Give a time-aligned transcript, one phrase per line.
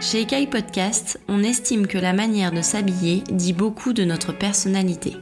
[0.00, 5.16] Chez Ekai Podcast, on estime que la manière de s'habiller dit beaucoup de notre personnalité.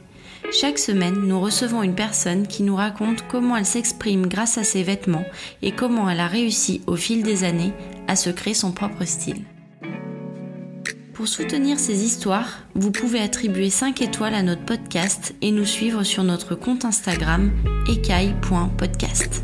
[0.51, 4.83] Chaque semaine, nous recevons une personne qui nous raconte comment elle s'exprime grâce à ses
[4.83, 5.25] vêtements
[5.63, 7.73] et comment elle a réussi au fil des années
[8.07, 9.41] à se créer son propre style.
[11.13, 16.03] Pour soutenir ces histoires, vous pouvez attribuer 5 étoiles à notre podcast et nous suivre
[16.03, 17.51] sur notre compte Instagram
[17.89, 19.43] ekai.podcast.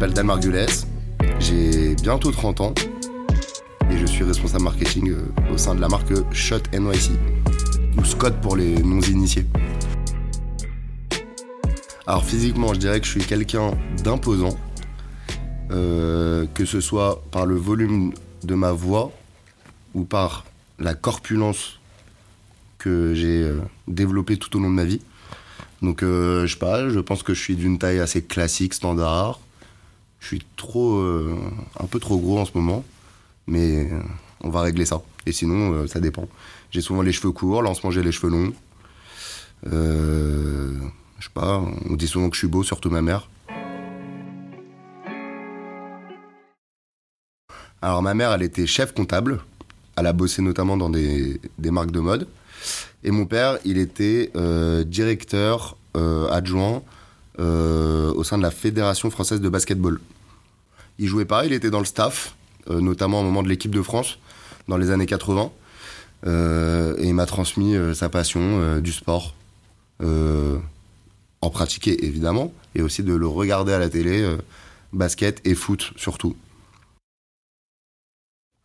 [0.00, 0.66] m'appelle Dan Margules,
[1.40, 2.74] j'ai bientôt 30 ans
[3.90, 7.10] et je suis responsable marketing euh, au sein de la marque Shot NYC,
[7.98, 9.44] ou Scott pour les non-initiés.
[12.06, 14.56] Alors physiquement, je dirais que je suis quelqu'un d'imposant,
[15.70, 19.12] euh, que ce soit par le volume de ma voix
[19.92, 20.46] ou par
[20.78, 21.78] la corpulence
[22.78, 25.02] que j'ai euh, développée tout au long de ma vie.
[25.82, 29.40] Donc je sais pas, je pense que je suis d'une taille assez classique, standard.
[30.20, 32.84] Je suis trop, un peu trop gros en ce moment.
[33.50, 34.00] Mais euh,
[34.42, 35.02] on va régler ça.
[35.26, 36.28] Et sinon, euh, ça dépend.
[36.70, 38.52] J'ai souvent les cheveux courts, là en ce moment j'ai les cheveux longs.
[39.66, 40.78] Euh,
[41.18, 43.28] je sais pas, on dit souvent que je suis beau, surtout ma mère.
[47.82, 49.40] Alors ma mère, elle était chef comptable.
[49.96, 52.28] Elle a bossé notamment dans des, marques de mode.
[53.02, 54.30] Et mon père, il était
[54.86, 55.76] directeur
[56.30, 56.82] adjoint
[57.40, 59.98] au sein de la Fédération française de basketball.
[60.98, 62.34] Il jouait pas, il était dans le staff.
[62.68, 64.18] Euh, notamment au moment de l'équipe de France
[64.68, 65.50] dans les années 80.
[66.26, 69.34] Euh, et il m'a transmis euh, sa passion du sport,
[71.42, 74.36] en pratiquer évidemment, et aussi de le regarder à la télé,
[74.92, 76.36] basket et foot surtout.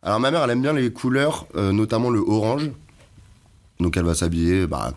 [0.02, 2.70] Alors ma mère, elle aime bien les couleurs, notamment le orange.
[3.80, 4.94] Donc elle va s'habiller bah,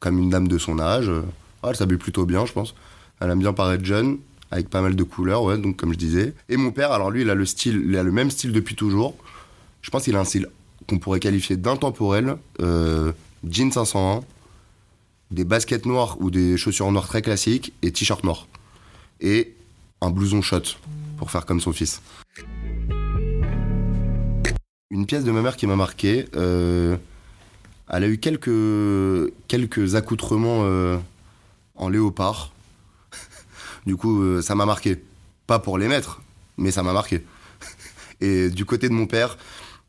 [0.00, 1.10] comme une dame de son âge.
[1.62, 2.74] elle s'habille plutôt bien, je pense.
[3.20, 4.18] Elle aime bien paraître jeune
[4.50, 6.34] avec pas mal de couleurs, ouais, donc comme je disais.
[6.48, 8.74] Et mon père, alors lui, il a le style, il a le même style depuis
[8.74, 9.14] toujours.
[9.82, 10.48] Je pense qu'il a un style
[10.88, 12.36] qu'on pourrait qualifier d'intemporel.
[12.60, 13.12] Euh,
[13.48, 14.22] jean 501,
[15.30, 18.48] des baskets noires ou des chaussures noires très classiques et t-shirt noir.
[19.20, 19.54] Et
[20.00, 20.62] un blouson shot
[21.16, 22.02] pour faire comme son fils.
[24.90, 26.26] Une pièce de ma mère qui m'a marqué.
[26.34, 26.96] Euh,
[27.88, 30.98] elle a eu quelques, accoutrements euh,
[31.76, 32.52] en léopard.
[33.86, 35.02] Du coup, euh, ça m'a marqué.
[35.46, 36.20] Pas pour les mettre,
[36.58, 37.24] mais ça m'a marqué.
[38.20, 39.36] Et du côté de mon père,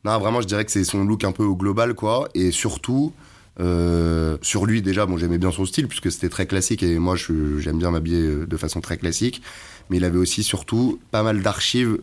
[0.04, 2.28] non, vraiment, je dirais que c'est son look un peu au global, quoi.
[2.34, 3.12] Et surtout,
[3.60, 7.14] euh, sur lui, déjà, bon, j'aimais bien son style, puisque c'était très classique, et moi,
[7.16, 9.42] j'aime bien m'habiller euh, de façon très classique.
[9.90, 11.98] Mais il avait aussi, surtout, pas mal d'archives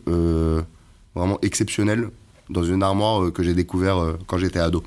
[1.14, 2.08] vraiment exceptionnelles
[2.50, 4.84] dans une armoire que j'ai découvert quand j'étais ado.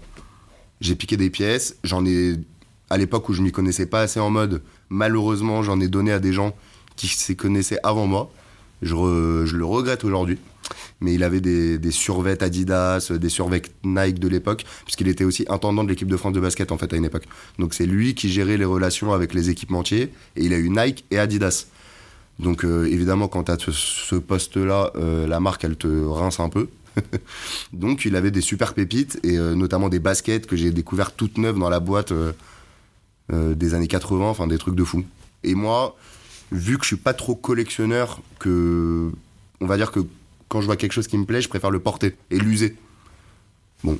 [0.79, 2.35] J'ai piqué des pièces, j'en ai,
[2.89, 6.19] à l'époque où je m'y connaissais pas assez en mode, malheureusement, j'en ai donné à
[6.19, 6.55] des gens
[6.95, 8.31] qui s'y connaissait avant moi.
[8.81, 10.37] Je, le regrette aujourd'hui.
[11.01, 11.91] Mais il avait des, des
[12.39, 16.39] Adidas, des survêtes Nike de l'époque, puisqu'il était aussi intendant de l'équipe de France de
[16.39, 17.25] basket en fait à une époque.
[17.59, 21.03] Donc c'est lui qui gérait les relations avec les équipementiers et il a eu Nike
[21.11, 21.67] et Adidas.
[22.39, 26.49] Donc euh, évidemment quand tu as ce, poste-là, euh, la marque elle te rince un
[26.49, 26.69] peu.
[27.73, 31.37] Donc il avait des super pépites et euh, notamment des baskets que j'ai découvert toutes
[31.37, 32.13] neuves dans la boîte
[33.31, 35.03] des années 80, enfin des trucs de fou.
[35.43, 35.95] Et moi,
[36.53, 39.11] vu que je suis pas trop collectionneur, que
[39.59, 39.99] on va dire que
[40.47, 42.75] quand je vois quelque chose qui me plaît, je préfère le porter et l'user.
[43.83, 43.97] Bon,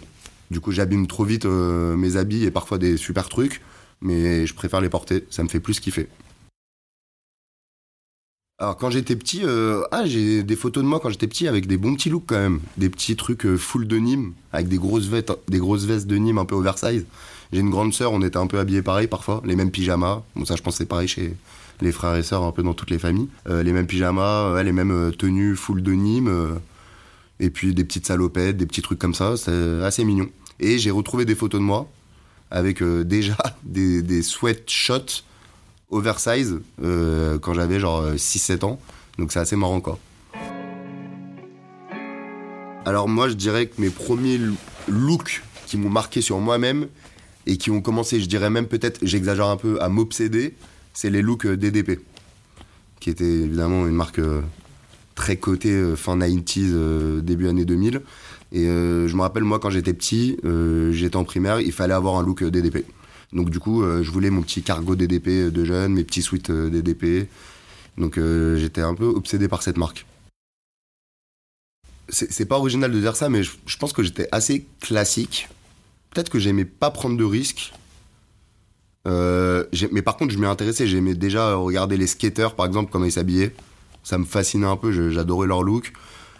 [0.51, 3.61] du coup, j'abîme trop vite euh, mes habits et parfois des super trucs,
[4.01, 6.07] mais je préfère les porter, ça me fait plus kiffer.
[8.59, 11.65] Alors quand j'étais petit, euh, ah j'ai des photos de moi quand j'étais petit avec
[11.65, 14.77] des bons petits looks quand même, des petits trucs euh, full de Nîmes avec des
[14.77, 17.05] grosses vestes, des grosses vestes de Nîmes un peu oversize.
[17.51, 20.21] J'ai une grande sœur, on était un peu habillés pareil parfois, les mêmes pyjamas.
[20.35, 21.35] Bon ça je pense c'est pareil chez
[21.81, 23.27] les frères et sœurs un peu dans toutes les familles.
[23.49, 26.55] Euh, les mêmes pyjamas, les mêmes euh, tenues full de Nîmes, euh,
[27.39, 30.29] et puis des petites salopettes, des petits trucs comme ça, c'est assez mignon.
[30.59, 31.89] Et j'ai retrouvé des photos de moi
[32.51, 35.23] avec déjà des, des sweatshots
[35.89, 38.79] oversize quand j'avais genre 6-7 ans,
[39.19, 39.99] donc c'est assez marrant quoi.
[42.85, 44.39] Alors moi je dirais que mes premiers
[44.87, 46.87] looks qui m'ont marqué sur moi-même
[47.45, 50.55] et qui ont commencé, je dirais même peut-être, j'exagère un peu, à m'obséder,
[50.93, 51.99] c'est les looks euh, DDP,
[52.99, 54.41] qui était évidemment une marque euh,
[55.15, 58.01] très cotée euh, fin 90s, début années 2000.
[58.55, 60.37] Et je me rappelle, moi, quand j'étais petit,
[60.91, 62.85] j'étais en primaire, il fallait avoir un look DDP.
[63.31, 67.27] Donc du coup, je voulais mon petit cargo DDP de jeune, mes petits suites DDP.
[67.97, 68.19] Donc
[68.55, 70.05] j'étais un peu obsédé par cette marque.
[72.09, 75.49] C'est pas original de dire ça, mais je pense que j'étais assez classique.
[76.11, 77.73] Peut-être que j'aimais pas prendre de risques
[79.07, 80.87] Euh, mais par contre, je m'y intéressé.
[80.87, 83.53] J'aimais déjà regarder les skaters, par exemple, comment ils s'habillaient.
[84.03, 85.09] Ça me fascinait un peu.
[85.09, 85.93] J'adorais leur look.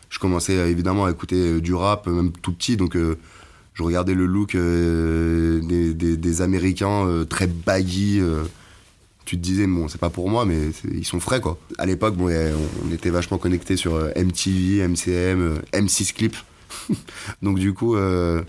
[0.09, 2.77] Je commençais évidemment à écouter du rap, même tout petit.
[2.77, 8.21] Donc, je regardais le look des, Américains très baggy
[9.25, 10.57] tu te disais bon c'est pas pour moi mais
[10.91, 12.29] ils sont frais quoi à l'époque bon,
[12.85, 16.35] on était vachement connectés sur MTV MCM M6 Clip
[17.41, 18.41] donc du coup euh,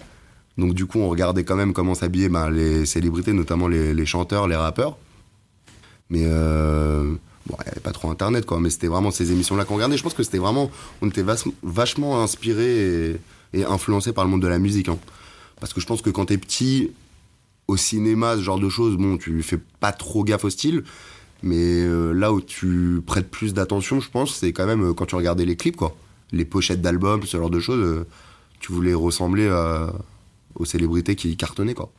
[0.59, 4.47] donc du coup on regardait quand même comment s'habillaient ben, les célébrités notamment les, chanteurs
[4.47, 4.97] les rappeurs
[6.11, 7.15] mais euh,
[7.47, 9.75] bon il n'y avait pas trop internet quoi mais c'était vraiment ces émissions là qu'on
[9.75, 10.71] regardait je pense que c'était vraiment
[11.03, 11.25] on était
[11.63, 13.17] vachement inspiré et,
[13.53, 14.99] et influencé par le monde de la musique hein.
[15.61, 16.91] parce que je pense que quand t'es petit
[17.69, 20.85] au cinéma, ce genre de choses, bon, tu fais pas trop gaffe au style.
[21.43, 25.07] Mais euh, là où tu prêtes plus d'attention, je pense, c'est quand même euh, quand
[25.07, 25.97] tu regardais les clips, quoi.
[26.33, 28.07] Les pochettes d'albums, ce genre de choses,
[28.61, 29.49] tu voulais ressembler
[30.55, 31.93] aux célébrités qui cartonnaient, quoi.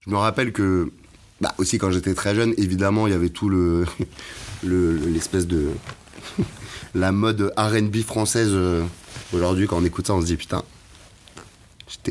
[0.00, 0.92] Je me rappelle que,
[1.40, 3.86] bah, aussi quand j'étais très jeune, évidemment, il y avait tout le,
[4.64, 5.70] l'espèce de,
[6.94, 8.56] la mode R&B française.
[9.32, 10.64] Aujourd'hui, quand on écoute ça, on se dit putain,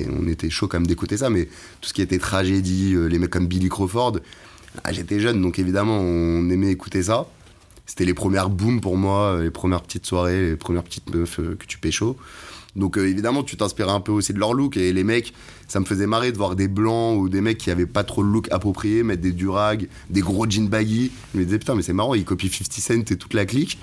[0.09, 1.45] on était chaud quand même d'écouter ça, mais
[1.81, 4.19] tout ce qui était tragédie, euh, les mecs comme Billy Crawford,
[4.83, 7.27] ah, j'étais jeune, donc évidemment, on aimait écouter ça.
[7.85, 11.39] C'était les premières booms pour moi, euh, les premières petites soirées, les premières petites meufs
[11.39, 12.17] euh, que tu pécho.
[12.75, 14.77] Donc évidemment, tu t'inspirais un peu aussi de leur look.
[14.77, 15.33] Et les mecs,
[15.67, 18.23] ça me faisait marrer de voir des blancs ou des mecs qui avaient pas trop
[18.23, 21.11] le look approprié, mettre des durags, des gros jeans baggy.
[21.33, 23.77] Je me disais, putain, mais c'est marrant, ils copient 50 Cent et toute la clique.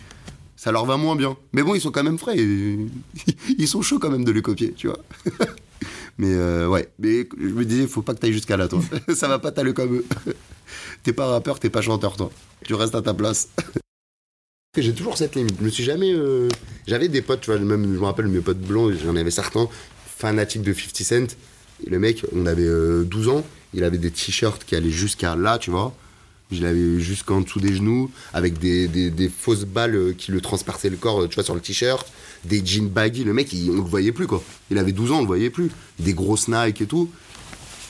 [0.57, 1.37] Ça leur va moins bien.
[1.53, 2.37] Mais bon, ils sont quand même frais.
[3.59, 4.99] Ils sont chauds quand même de les copier, tu vois.
[6.19, 8.81] Mais euh, ouais, mais je me disais, faut pas que t'ailles jusqu'à là, toi.
[9.15, 10.05] ça va pas t'aller comme eux.
[11.05, 12.33] t'es pas rappeur, t'es pas chanteur, toi.
[12.65, 13.49] Tu restes à ta place.
[14.81, 15.57] J'ai toujours cette limite.
[15.59, 16.13] Je me suis jamais.
[16.13, 16.49] Euh,
[16.87, 19.69] j'avais des potes, tu vois, même, je me rappelle, mes potes blancs, j'en avais certains,
[20.17, 21.37] fanatiques de 50 Cent.
[21.87, 23.45] Le mec, on avait 12 euh, ans,
[23.75, 25.95] il avait des t-shirts qui allaient jusqu'à là, tu vois.
[26.51, 30.97] Je l'avais jusqu'en dessous des genoux, avec des, des, fausses balles qui le transperçaient le
[30.97, 32.11] corps, tu vois, sur le t-shirt
[32.45, 33.25] des jeans baggy.
[33.25, 34.43] Le mec, on le voyait plus, quoi.
[34.71, 35.71] Il avait 12 ans, on le voyait plus.
[35.99, 37.11] Des grosses Nike et tout.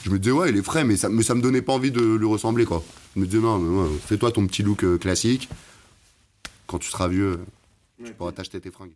[0.04, 1.90] Je me disais, ouais, il est frais, mais ça, mais ça me donnait pas envie
[1.90, 2.82] de lui ressembler, quoi.
[3.14, 5.48] Je me disais, non, fais-toi ton petit look euh, classique.
[6.68, 7.40] Quand tu seras vieux,
[8.04, 8.94] tu pourras t'acheter tes fringues.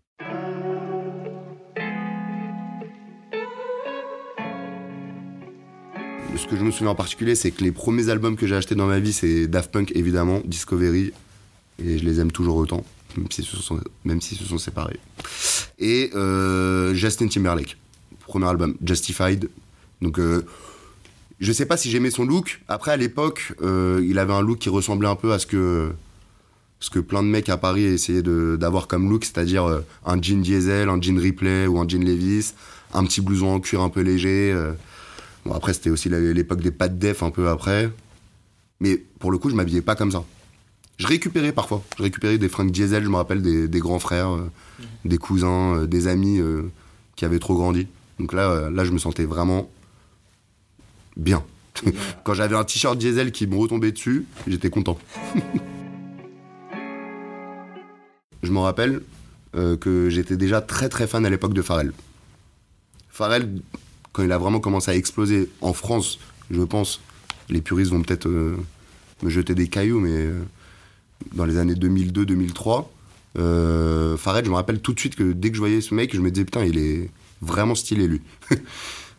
[6.37, 8.77] Ce que je me souviens en particulier, c'est que les premiers albums que j'ai achetés
[8.77, 11.13] dans ma vie, c'est Daft Punk, évidemment, Discovery,
[11.85, 12.85] et je les aime toujours autant
[13.17, 14.99] même s'ils se sont, même se sont séparés.
[15.79, 17.77] Et euh, Justin Timberlake,
[18.27, 19.49] premier album, Justified.
[20.01, 20.45] Donc, euh,
[21.41, 22.63] je sais pas si j'aimais son look.
[22.69, 25.93] Après, à l'époque, euh, il avait un look qui ressemblait un peu à ce que,
[26.83, 30.43] ce que plein de mecs à Paris essayaient d'avoir comme look, c'est-à-dire euh, un jean
[30.43, 32.53] diesel, un jean Ripley ou un jean Levis,
[32.93, 34.55] un petit blouson en cuir un peu léger.
[35.47, 37.91] Bon, après, c'était aussi l'époque des pattes def un peu après.
[38.81, 40.25] Mais pour le coup, je m'habillais pas comme ça.
[40.99, 41.83] Je récupérais parfois.
[41.97, 44.87] Je récupérais des fringues diesel, je me rappelle, des, grands frères, euh, mhm.
[45.11, 46.71] des cousins, euh, des amis euh,
[47.17, 47.87] qui avaient trop grandi.
[48.19, 49.71] Donc là, là, je me sentais vraiment
[51.17, 51.43] bien.
[52.25, 54.99] Quand j'avais un t-shirt diesel qui me retombait dessus, j'étais content.
[58.43, 59.03] je me rappelle
[59.53, 61.93] que j'étais déjà très très fan à l'époque de Pharrell.
[63.11, 63.61] Pharrell,
[64.13, 66.19] quand il a vraiment commencé à exploser en France,
[66.51, 67.01] je pense,
[67.51, 70.31] les puristes vont peut-être me jeter des cailloux, mais
[71.35, 72.87] dans les années 2002-2003,
[73.39, 76.21] euh, je me rappelle tout de suite que dès que je voyais ce mec, je
[76.21, 78.21] me disais putain, il est vraiment stylé lui.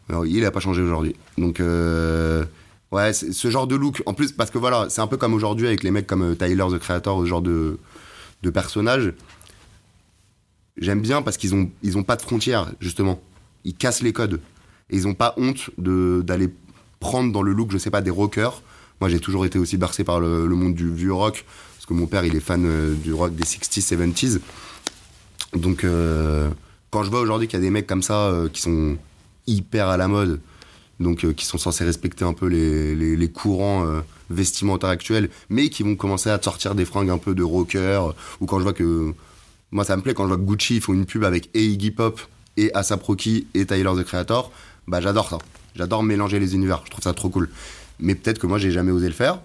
[0.09, 1.15] Alors, il n'a pas changé aujourd'hui.
[1.37, 2.43] Donc, euh,
[2.91, 4.03] ouais, ce genre de look.
[4.05, 6.35] En plus, parce que voilà, c'est un peu comme aujourd'hui avec les mecs comme euh,
[6.35, 7.77] Tyler, the Creator, ce genre de,
[8.43, 9.13] de personnage.
[10.77, 13.19] J'aime bien parce qu'ils ont, ils ont pas de frontières, justement.
[13.63, 14.39] Ils cassent les codes.
[14.91, 16.53] Et ils ont pas honte d'aller
[16.99, 18.61] prendre dans le look, je sais pas, des rockers.
[19.01, 21.45] Moi, j'ai toujours été aussi bercé par le monde du vieux rock
[21.83, 24.39] parce que mon père, il est fan euh, du rock des 60s, 70s.
[25.53, 26.49] Donc, euh,
[26.91, 28.95] quand je vois aujourd'hui qu'il y a des mecs comme ça euh, qui sont
[29.47, 30.39] hyper à la mode,
[31.01, 33.85] donc qui sont censés respecter un peu les, courants
[34.33, 38.01] vestimentaires actuels, mais qui vont commencer à sortir des fringues un peu de rocker,
[38.41, 39.13] ou quand je vois que.
[39.71, 41.91] Moi, ça me plaît quand je vois que Gucci, font une pub avec et Iggy
[41.91, 42.21] Pop,
[42.57, 44.51] et ASAP Rocky, et Tyler the Creator,
[44.87, 45.39] bah j'adore ça.
[45.75, 47.49] J'adore mélanger les univers, je trouve ça trop cool.
[47.99, 49.39] Mais peut-être que moi, j'ai jamais osé le faire,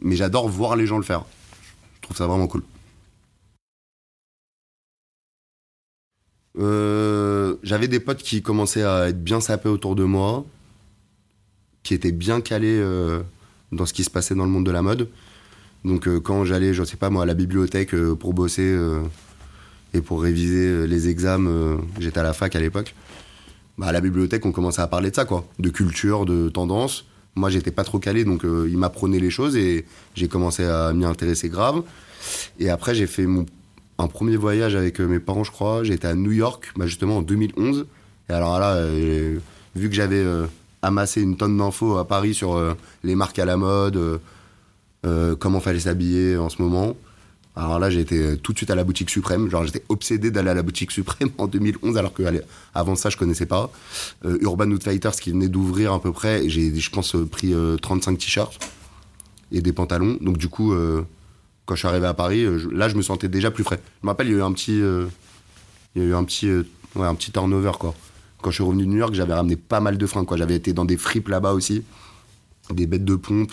[0.00, 1.24] mais j'adore voir les gens le faire.
[1.96, 2.62] Je trouve ça vraiment cool.
[6.58, 10.46] Euh, j'avais des potes qui commençaient à être bien sapés autour de moi,
[11.82, 13.22] qui étaient bien calés euh,
[13.72, 15.08] dans ce qui se passait dans le monde de la mode.
[15.84, 18.76] Donc euh, quand j'allais, je sais pas moi, à la bibliothèque pour bosser
[19.94, 22.94] et pour réviser les examens, j'étais à la fac à l'époque.
[23.78, 25.46] bah, à la bibliothèque, on commençait à parler de ça, quoi.
[25.58, 27.06] De culture, de tendance.
[27.34, 30.94] Moi, j'étais pas trop calé, donc euh, il m'apprenait les choses et j'ai commencé à
[30.94, 31.82] m'y intéresser grave.
[32.58, 33.44] Et après, j'ai fait mon,
[33.98, 35.84] un premier voyage avec euh, mes parents, je crois.
[35.84, 37.86] J'étais à New York, bah, justement en 2011.
[38.28, 39.38] Et alors là, euh,
[39.74, 40.46] vu que j'avais euh,
[40.82, 44.18] amassé une tonne d'infos à Paris sur euh, les marques à la mode, euh,
[45.04, 46.96] euh, comment fallait s'habiller en ce moment,
[47.56, 49.48] alors là, j'ai été euh, tout de suite à la boutique Suprême.
[49.48, 52.22] Genre, j'étais obsédé d'aller à la boutique Suprême en 2011, alors que
[52.74, 53.70] avant ça, je connaissais pas.
[54.24, 56.48] Urban Outfitters qui venait d'ouvrir à peu près.
[56.48, 58.58] J'ai, je pense, pris euh, 35 t-shirts
[59.50, 60.18] et des pantalons.
[60.20, 60.74] Donc, du coup,
[61.66, 63.80] quand je suis arrivé à Paris, là, je me sentais déjà plus frais.
[64.02, 66.50] Je me rappelle, il y a eu un petit, il y a eu un petit,
[66.50, 67.94] ouais, un petit turnover, quoi.
[68.46, 70.28] Quand je suis revenu de New York, j'avais ramené pas mal de fringues.
[70.36, 71.82] J'avais été dans des fripes là-bas aussi,
[72.70, 73.50] des bêtes de pompe.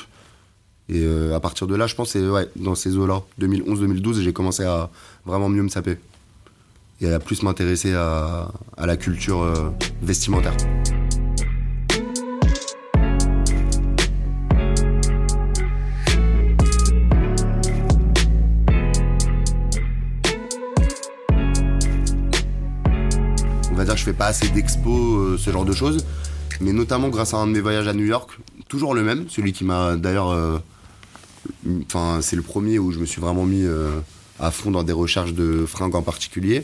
[0.87, 4.63] Et euh, à partir de là, je pense, ouais, dans ces eaux-là, 2011-2012, j'ai commencé
[4.63, 4.91] à
[5.25, 5.97] vraiment mieux me saper.
[7.01, 9.71] Et à plus m'intéresser à, à la culture euh,
[10.03, 10.55] vestimentaire.
[23.83, 26.05] Va dire que je fais pas assez d'expos, euh, ce genre de choses.
[26.61, 28.31] Mais notamment grâce à un de mes voyages à New York,
[28.69, 30.57] toujours le même, celui qui m'a d'ailleurs euh,
[31.85, 33.99] Enfin, c'est le premier où je me suis vraiment mis euh,
[34.39, 36.63] à fond dans des recherches de fringues en particulier.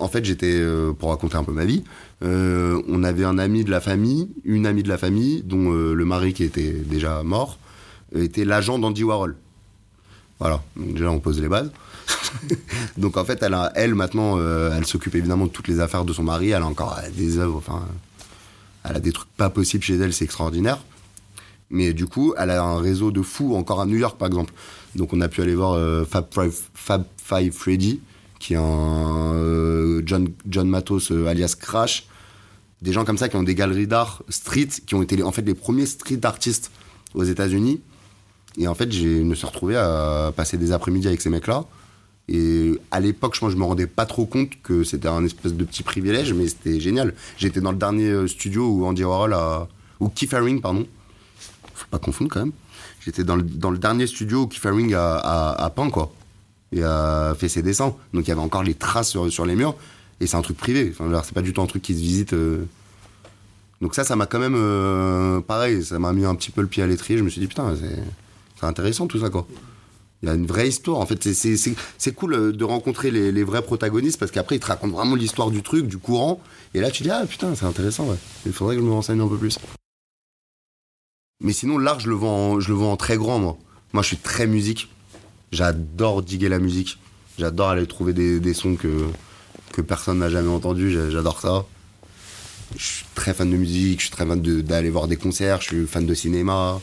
[0.00, 0.62] En fait, j'étais,
[0.98, 1.82] pour raconter un peu ma vie,
[2.20, 6.34] on avait un ami de la famille, une amie de la famille, dont le mari
[6.34, 7.58] qui était déjà mort,
[8.14, 9.34] était l'agent d'Andy Warhol.
[10.40, 11.72] Voilà, donc déjà on pose les bases.
[12.96, 13.42] donc en fait,
[13.74, 16.66] elle, maintenant, euh, elle s'occupe évidemment de toutes les affaires de son mari, elle a
[16.66, 17.86] encore des œuvres, enfin,
[18.84, 20.78] elle a des trucs pas possibles chez elle, c'est extraordinaire.
[21.70, 24.52] Mais du coup, elle a un réseau de fous encore à New York, par exemple.
[24.94, 26.26] Donc, on a pu aller voir euh, Fab,
[27.16, 28.00] Five, Freddy,
[28.38, 32.06] qui est un euh, John, John Matos alias Crash.
[32.82, 35.42] Des gens comme ça qui ont des galeries d'art street, qui ont été en fait
[35.42, 36.70] les premiers street artistes
[37.14, 37.80] aux États-Unis.
[38.58, 41.64] Et en fait, je me suis retrouvé à passer des après-midi avec ces mecs-là.
[42.28, 45.64] Et à l'époque, je je me rendais pas trop compte que c'était un espèce de
[45.64, 47.14] petit privilège, mais c'était génial.
[47.36, 49.68] J'étais dans le dernier euh, studio où Andy Warhol a.
[50.00, 50.86] ou Keith Haring, pardon.
[51.74, 52.52] Faut pas confondre quand même.
[53.04, 56.12] J'étais dans le, dans le dernier studio où Keith Haring a, peint, quoi.
[56.70, 57.94] Et a fait ses dessins.
[58.14, 59.74] Donc il y avait encore les traces sur, sur les murs.
[60.20, 60.94] Et c'est un truc privé.
[61.24, 62.32] C'est pas du tout un truc qui se visite.
[62.34, 62.64] euh.
[63.80, 64.54] Donc ça, ça m'a quand même.
[64.56, 67.18] euh, pareil, ça m'a mis un petit peu le pied à l'étrier.
[67.18, 67.74] Je me suis dit, putain,
[68.58, 69.46] c'est intéressant tout ça, quoi.
[70.22, 70.98] Il y a une vraie histoire.
[70.98, 74.96] En fait, c'est- cool euh, de rencontrer les, vrais protagonistes parce qu'après, ils te racontent
[74.96, 76.40] vraiment l'histoire du truc, du courant.
[76.74, 78.08] Et là, tu dis, ah putain, c'est intéressant.
[78.46, 79.58] Il faudrait que je me renseigne un peu plus.
[81.40, 83.58] Mais sinon, l'art, je le vends en, je le vends en très grand, moi.
[83.92, 84.88] Moi, je suis très musique.
[85.50, 86.98] J'adore diguer la musique.
[87.38, 89.06] J'adore aller trouver des, sons que,
[89.72, 90.92] que personne n'a jamais entendus.
[90.92, 91.66] J'a- J'adore ça.
[92.76, 95.66] Je suis très fan de musique, je suis très fan d'aller voir des concerts, je
[95.66, 96.80] suis fan de cinéma.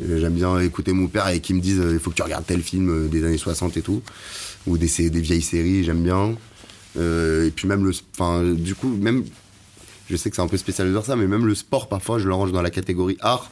[0.00, 2.22] Euh, J'aime bien écouter mon père et qui me disent euh, il faut que tu
[2.22, 4.02] regardes tel film euh, des années 60 et tout.
[4.66, 6.34] Ou des, des vieilles séries, j'aime bien.
[6.96, 7.92] Et puis même le.
[8.18, 9.24] Enfin, du coup, même.
[10.10, 12.18] Je sais que c'est un peu spécial de dire ça, mais même le sport, parfois,
[12.18, 13.50] je le range dans la catégorie art.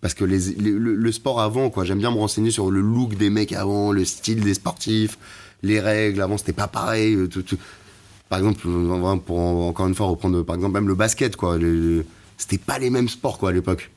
[0.00, 3.52] Parce que le, sport avant, quoi, j'aime bien me renseigner sur le look des mecs
[3.52, 5.18] avant, le style des sportifs,
[5.62, 6.20] les règles.
[6.22, 7.16] Avant, c'était pas pareil.
[7.28, 7.44] tout-.
[8.28, 8.60] Par exemple,
[9.24, 11.58] pour en- encore une fois reprendre, par exemple, même le basket, quoi.
[12.38, 13.90] c'était pas les mêmes sports, quoi, à l'époque.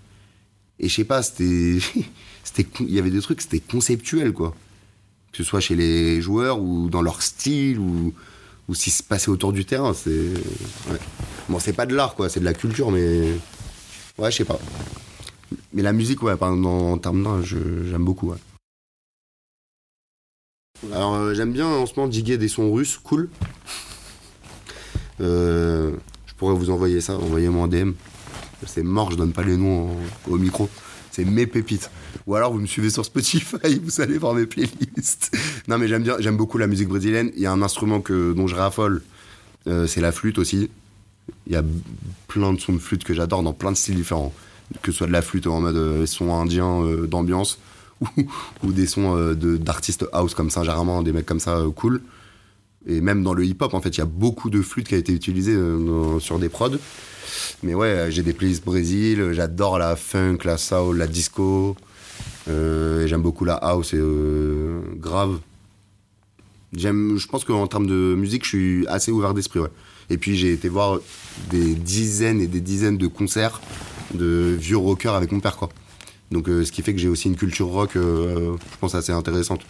[0.80, 1.80] Et je sais pas, c'était.
[2.80, 4.56] Il y avait des trucs, c'était conceptuel, quoi.
[5.32, 8.14] Que ce soit chez les joueurs ou dans leur style ou,
[8.74, 9.94] qui se passait autour du terrain.
[9.94, 10.34] C'est.
[11.48, 13.34] Bon, c'est pas de l'art, quoi, c'est de la culture, mais.
[14.18, 14.60] Ouais, je sais pas.
[15.74, 18.34] Mais la musique, ouais, en, en termes d'art, j'aime beaucoup.
[20.94, 23.30] Alors, euh, j'aime bien en ce moment diguer des sons russes, cool.
[25.22, 25.92] Euh,
[26.26, 27.92] je pourrais vous envoyer ça, envoyez-moi un DM.
[28.66, 29.90] C'est mort, je donne pas les noms
[30.28, 30.70] au micro.
[31.12, 31.90] C'est mes pépites.
[32.28, 35.36] Ou alors vous me suivez sur Spotify, vous allez voir mes playlists.
[35.68, 37.32] non mais j'aime bien, j'aime beaucoup la musique brésilienne.
[37.36, 39.02] Il y a un instrument que, dont je raffole,
[39.68, 40.70] euh, c'est la flûte aussi.
[41.48, 41.64] Il y a
[42.28, 44.34] plein de sons de flûte que j'adore dans plein de styles différents.
[44.82, 47.60] Que ce soit de la flûte en mode euh, son indien euh, d'ambiance
[48.02, 48.08] ou,
[48.64, 52.02] ou des sons d'artistes house comme Saint-Germain, des mecs comme ça cool.
[52.90, 54.98] Et même dans le hip-hop, en fait, il y a beaucoup de flûtes qui a
[54.98, 56.78] été utilisées euh, sur des prods.
[57.62, 61.78] Mais ouais, euh, j'ai des playlists Brésil, euh, j'adore la funk, la soul, la disco.
[62.48, 64.02] J'aime beaucoup la house et
[64.98, 65.38] grave.
[66.74, 69.60] Je pense qu'en termes de musique, je suis assez ouvert d'esprit.
[70.10, 71.00] Et puis j'ai été voir
[71.52, 73.62] des dizaines et des dizaines de concerts
[74.16, 75.70] de vieux rockers avec mon père, quoi.
[76.32, 79.62] Donc ce qui fait que j'ai aussi une culture rock, je pense, assez intéressante.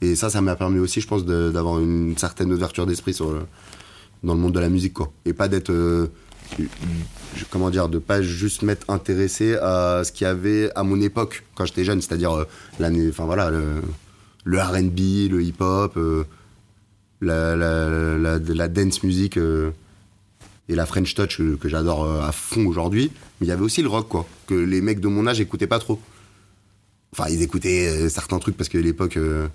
[0.00, 3.42] Et ça, ça m'a permis aussi, je pense, d'avoir une certaine ouverture d'esprit sur le-
[4.22, 5.12] dans le monde de la musique, quoi.
[5.24, 5.70] Et pas d'être.
[5.70, 6.08] euh,
[7.50, 11.42] comment dire, de pas juste m'être intéressé à ce qu'il y avait à mon époque
[11.54, 12.44] quand j'étais jeune, c'est-à-dire euh,
[12.78, 13.80] l'année, enfin voilà, le,
[14.44, 16.24] le R&B, le hip-hop, euh,
[17.20, 19.70] la, dance music euh,
[20.68, 23.10] et la French touch euh, que j'adore euh, à fond aujourd'hui.
[23.40, 25.66] Mais il y avait aussi le rock, quoi, que les mecs de mon âge écoutaient
[25.66, 26.00] pas trop.
[27.12, 29.46] Enfin, ils écoutaient euh, certains trucs parce que l'époque euh,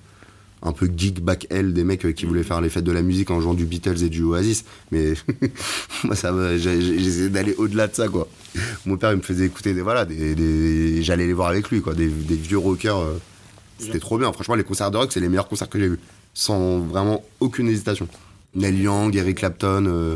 [0.62, 3.02] un peu geek back hell des mecs euh, qui voulaient faire les fêtes de la
[3.02, 4.66] musique en jouant du Beatles et du Oasis.
[4.92, 5.14] Mais
[6.04, 8.28] moi, ça j'essayais d'aller au-delà de ça, quoi.
[8.86, 11.94] Mon père, il me faisait écouter des, voilà, des, j'allais les voir avec lui, quoi,
[11.94, 12.98] des, vieux rockers.
[12.98, 13.18] euh,
[13.78, 14.32] C'était trop bien.
[14.34, 16.00] Franchement, les concerts de rock, c'est les meilleurs concerts que j'ai vus.
[16.34, 18.08] Sans vraiment aucune hésitation.
[18.56, 20.16] Neil Young, Eric Clapton, euh,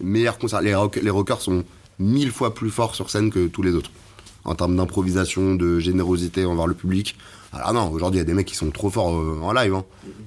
[0.00, 0.62] meilleurs concerts.
[0.62, 1.64] Les rockers sont
[1.98, 3.90] mille fois plus forts sur scène que tous les autres.
[4.44, 7.16] En termes d'improvisation, de générosité envers le public.
[7.56, 9.74] Alors non, aujourd'hui, il y a des mecs qui sont trop forts euh, en live.
[9.74, 9.84] hein.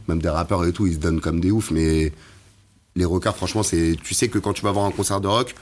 [0.08, 1.72] Même des rappeurs et tout, ils se donnent comme des oufs.
[1.72, 2.12] Mais
[2.96, 5.56] les rockers, franchement, c'est, tu sais que quand tu vas voir un concert de rock,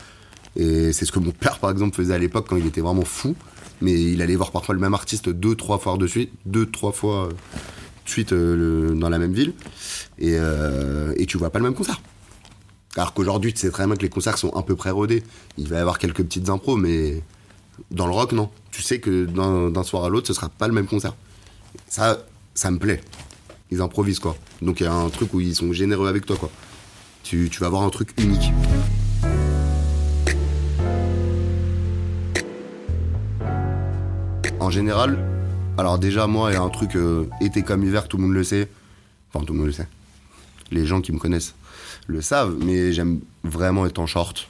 [0.56, 3.06] et c'est ce que mon père, par exemple, faisait à l'époque quand il était vraiment
[3.06, 3.36] fou.
[3.82, 6.92] Mais il allait voir parfois le même artiste deux, trois fois de suite, deux, trois
[6.92, 9.54] fois de suite euh, dans la même ville.
[10.18, 12.02] Et, euh, et tu vois pas le même concert.
[12.96, 15.22] Alors qu'aujourd'hui, tu sais très bien que les concerts sont à peu près rodés.
[15.60, 17.22] Il va y avoir quelques petites impros, mais
[17.92, 18.50] dans le rock, non.
[18.72, 21.14] Tu sais que d'un soir à l'autre, ce sera pas le même concert.
[21.88, 22.20] Ça,
[22.54, 23.02] ça me plaît.
[23.72, 24.38] Ils improvisent, quoi.
[24.62, 26.50] Donc il y a un truc où ils sont généreux avec toi, quoi.
[27.24, 28.54] Tu, vas avoir un truc unique.
[34.60, 35.18] En général,
[35.78, 38.34] alors déjà, moi, il y a un truc, euh, été comme hiver, tout le monde
[38.34, 38.70] le sait.
[39.34, 39.88] Enfin, tout le monde le sait.
[40.72, 41.54] Les gens qui me connaissent
[42.08, 44.48] le savent, mais j'aime vraiment être en short.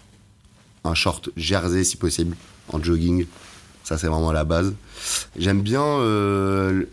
[0.83, 2.35] Un short jersey si possible,
[2.69, 3.25] en jogging.
[3.87, 4.73] Ça, c'est vraiment la base.
[5.39, 6.83] J'aime bien euh,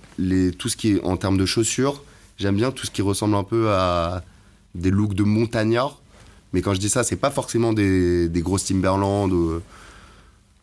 [0.56, 2.04] tout ce qui est en termes de chaussures.
[2.38, 4.22] J'aime bien tout ce qui ressemble un peu à
[4.76, 6.00] des looks de montagnard.
[6.52, 9.62] Mais quand je dis ça, c'est pas forcément des, grosses Timberland ou euh,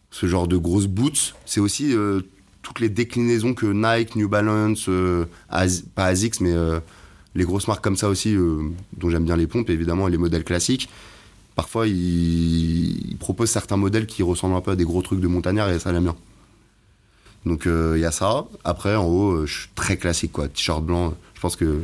[0.09, 1.35] ce genre de grosses boots.
[1.45, 2.21] C'est aussi euh,
[2.61, 4.89] toutes les déclinaisons que Nike, New Balance,
[5.95, 6.53] pas Asics, mais
[7.35, 8.37] les grosses marques comme ça aussi,
[8.95, 10.87] dont j'aime bien les pompes évidemment et les modèles classiques.
[11.55, 15.27] Parfois, ils, ils proposent certains modèles qui ressemblent un peu à des gros trucs de
[15.27, 16.15] montagnard et ça, j'aime bien.
[17.45, 18.45] Donc, il y a ça.
[18.63, 20.47] Après, en haut, euh, je suis très classique, quoi.
[20.47, 21.15] T-shirt blanc.
[21.33, 21.81] Je pense que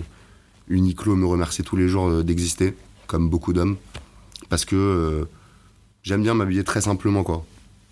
[0.69, 2.75] Uniqlo me remercie tous les jours euh, d'exister,
[3.07, 3.77] comme beaucoup d'hommes.
[4.49, 5.25] Parce que euh,
[6.03, 7.45] j'aime bien m'habiller très simplement, quoi.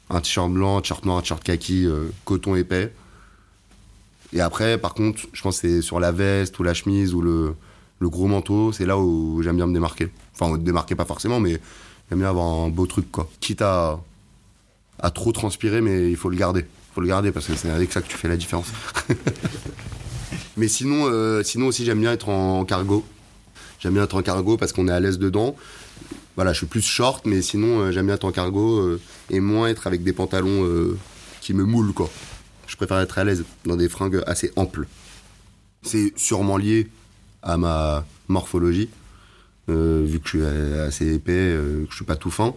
[0.09, 2.93] Un t-shirt blanc, un t-shirt noir, un t-shirt kaki, euh, coton épais.
[4.33, 7.21] Et après, par contre, je pense que c'est sur la veste ou la chemise ou
[7.21, 7.55] le,
[8.05, 10.09] le gros manteau, c'est là où j'aime bien me démarquer.
[10.37, 11.59] Enfin, démarquer pas forcément, mais
[12.07, 13.27] j'aime bien avoir un beau truc, quoi.
[13.39, 13.99] Quitte à,
[14.99, 16.59] à trop transpirer, mais il faut le garder.
[16.59, 18.67] Il faut le garder parce que c'est avec ça que tu fais la différence.
[20.57, 23.03] mais sinon, euh, sinon aussi, j'aime bien être en cargo.
[23.79, 25.55] J'aime bien être en cargo parce qu'on est à l'aise dedans.
[26.35, 29.39] Voilà, je suis plus short, mais sinon, euh, j'aime bien être en cargo euh, et
[29.39, 30.63] moins être avec des pantalons
[31.41, 32.11] qui me moulent, quoi.
[32.67, 34.85] Je préfère être à l'aise dans des fringues assez amples.
[35.81, 36.87] C'est sûrement lié
[37.45, 38.89] à ma morphologie,
[39.69, 40.45] euh, vu que je suis
[40.77, 42.53] assez épais, euh, que je suis pas tout fin.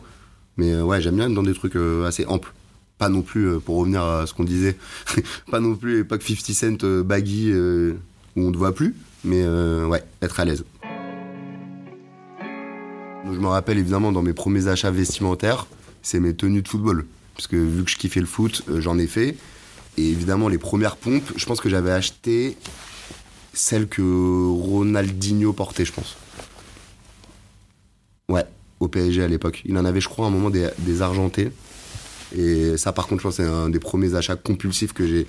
[0.56, 2.52] Mais euh, ouais, j'aime bien être dans des trucs assez amples.
[2.96, 4.76] Pas non plus, pour revenir à ce qu'on disait,
[5.50, 9.46] pas non plus époque 50 Cent baggy où on ne voit plus, mais
[9.84, 10.64] ouais, être à l'aise.
[12.44, 15.68] Je me rappelle évidemment dans mes premiers achats vestimentaires,
[16.02, 17.06] c'est mes tenues de football.
[17.36, 19.36] Parce que vu que je kiffais le foot, j'en ai fait.
[19.96, 22.56] Et évidemment, les premières pompes, je pense que j'avais acheté
[23.58, 26.16] celles que Ronaldinho portait, je pense.
[28.28, 28.44] Ouais,
[28.78, 29.62] au PSG à l'époque.
[29.64, 31.50] Il en avait, je crois, à un moment des, argentés.
[32.36, 35.26] Et ça, par contre, je pense c'est un des premiers achats compulsifs que j'ai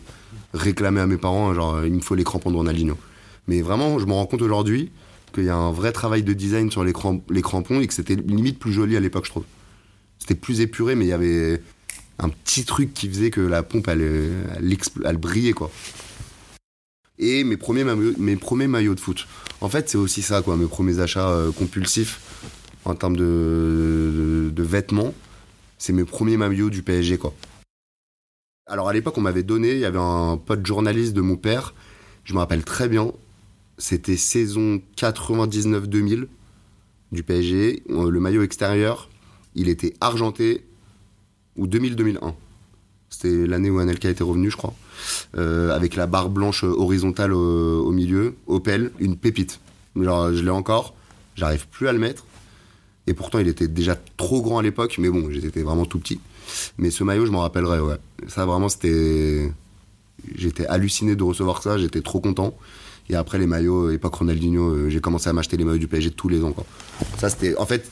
[0.53, 1.53] réclamé à mes parents.
[1.55, 2.97] Genre, il me faut les crampons de Ronaldinho.
[3.47, 4.91] Mais vraiment, je me rends compte aujourd'hui
[5.33, 7.93] qu'il y a un vrai travail de design sur les, cramp- les crampons et que
[7.93, 9.45] c'était limite plus joli à l'époque, je trouve.
[10.19, 11.63] C'était plus épuré, mais il y avait
[12.19, 14.01] un petit truc qui faisait que la pompe, elle,
[14.57, 15.71] elle, expl- elle brillait, quoi.
[17.19, 19.27] Et mes premiers, maillots, de foot.
[19.61, 22.21] En fait, c'est aussi ça, quoi, mes premiers achats euh, compulsifs
[22.85, 25.13] en termes de, de- de vêtements.
[25.77, 27.33] C'est mes premiers maillots du PSG, quoi.
[28.67, 31.73] Alors, à l'époque, on m'avait donné, il y avait un pote journaliste de mon père,
[32.23, 33.11] je me rappelle très bien,
[33.77, 36.27] c'était saison 99-2000
[37.11, 37.83] du PSG.
[37.89, 39.09] Euh, Le maillot extérieur,
[39.55, 40.65] il était argenté
[41.57, 42.33] ou 2000-2001.
[43.09, 44.73] C'était l'année où Anelka était revenu, je crois.
[45.37, 49.59] Euh, avec la barre blanche horizontale au, milieu, Opel, une pépite.
[49.95, 50.93] Genre, je l'ai encore,
[51.35, 52.25] j'arrive plus à le mettre.
[53.07, 56.19] Et pourtant, il était déjà trop grand à l'époque, mais bon, j'étais vraiment tout petit.
[56.77, 57.95] Mais ce maillot, je m'en rappellerai, ouais.
[58.27, 59.51] Ça, vraiment, c'était.
[60.35, 62.55] J'étais halluciné de recevoir ça, j'étais trop content.
[63.09, 65.87] Et après, les maillots, euh, époque Ronaldinho, euh, j'ai commencé à m'acheter les maillots du
[65.87, 66.65] PSG tous les ans, quoi.
[67.17, 67.57] Ça, c'était.
[67.57, 67.89] En fait,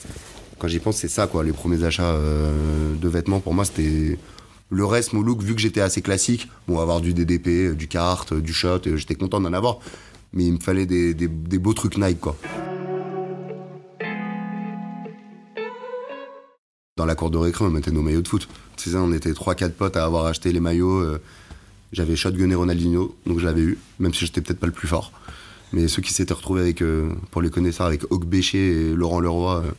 [0.60, 1.44] Quand j'y pense, c'est ça, quoi.
[1.44, 4.20] Les premiers achats de vêtements, pour moi, c'était.
[4.70, 8.34] Le reste, mon look, vu que j'étais assez classique, bon, avoir du DDP, du kart,
[8.34, 9.80] du shot, j'étais content d'en avoir.
[10.34, 11.28] Mais il me fallait des,
[11.58, 12.36] beaux trucs Nike, quoi.
[16.98, 18.50] Dans la cour de récré, on mettait nos maillots de foot.
[18.76, 21.00] Tu sais, on était 3-4 potes à avoir acheté les maillots.
[21.00, 21.22] euh,
[21.94, 25.14] J'avais shotgunné Ronaldinho, donc je l'avais eu, même si j'étais peut-être pas le plus fort.
[25.72, 29.20] Mais ceux qui s'étaient retrouvés avec, euh, pour les connaisseurs, avec Hawk Béché et Laurent
[29.20, 29.72] Leroy, euh,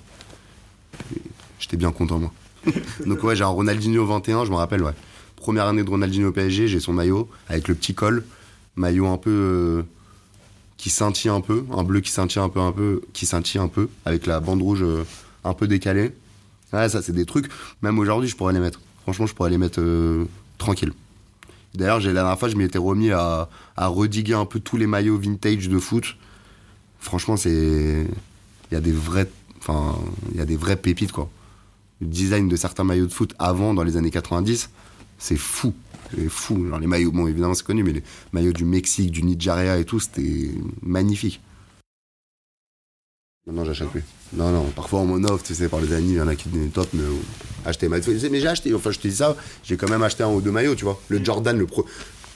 [1.59, 2.33] j'étais bien content, moi.
[3.07, 4.95] donc ouais, j'ai un Ronaldinho 21, je me rappelle, ouais.
[5.37, 8.25] Première année de Ronaldinho PSG, j'ai son maillot, avec le petit col,
[8.77, 9.31] maillot un peu...
[9.31, 9.83] euh,
[10.79, 13.69] qui scintille un peu, un bleu qui scintille un peu, un peu, qui scintille un
[13.69, 15.05] peu, avec la bande rouge euh,
[15.45, 16.15] un peu décalée.
[16.73, 17.51] Ouais, ça, c'est des trucs,
[17.83, 18.81] même aujourd'hui, je pourrais les mettre.
[19.03, 20.25] Franchement, je pourrais les mettre euh,
[20.57, 20.93] tranquille.
[21.75, 25.19] D'ailleurs, la dernière fois, je m'étais remis à, à rediguer un peu tous les maillots
[25.19, 26.17] vintage de foot.
[27.01, 28.07] Franchement, c'est.
[28.71, 29.29] Il y a des vrais.
[29.59, 29.97] Enfin,
[30.33, 31.29] il y a des vraies pépites, quoi.
[32.01, 34.71] Le design de certains maillots de foot avant, dans les années 90,
[35.19, 35.75] c'est fou.
[36.15, 36.67] C'est fou.
[36.69, 39.85] Genre, les maillots, bon, évidemment, c'est connu, mais les maillots du Mexique, du Nigeria et
[39.85, 40.51] tout, c'était
[40.83, 41.41] magnifique.
[43.47, 44.05] Non, non, j'achète plus.
[44.35, 46.51] Non, non, parfois en mono, tu sais, par les années, il y en a qui
[46.51, 47.15] disent top, mais euh,
[47.65, 47.97] acheter ma.
[47.97, 50.51] Mais j'ai acheté, enfin, je te dis ça, j'ai quand même acheté un ou deux
[50.51, 51.01] maillots, tu vois.
[51.09, 51.87] Le Jordan, le pro.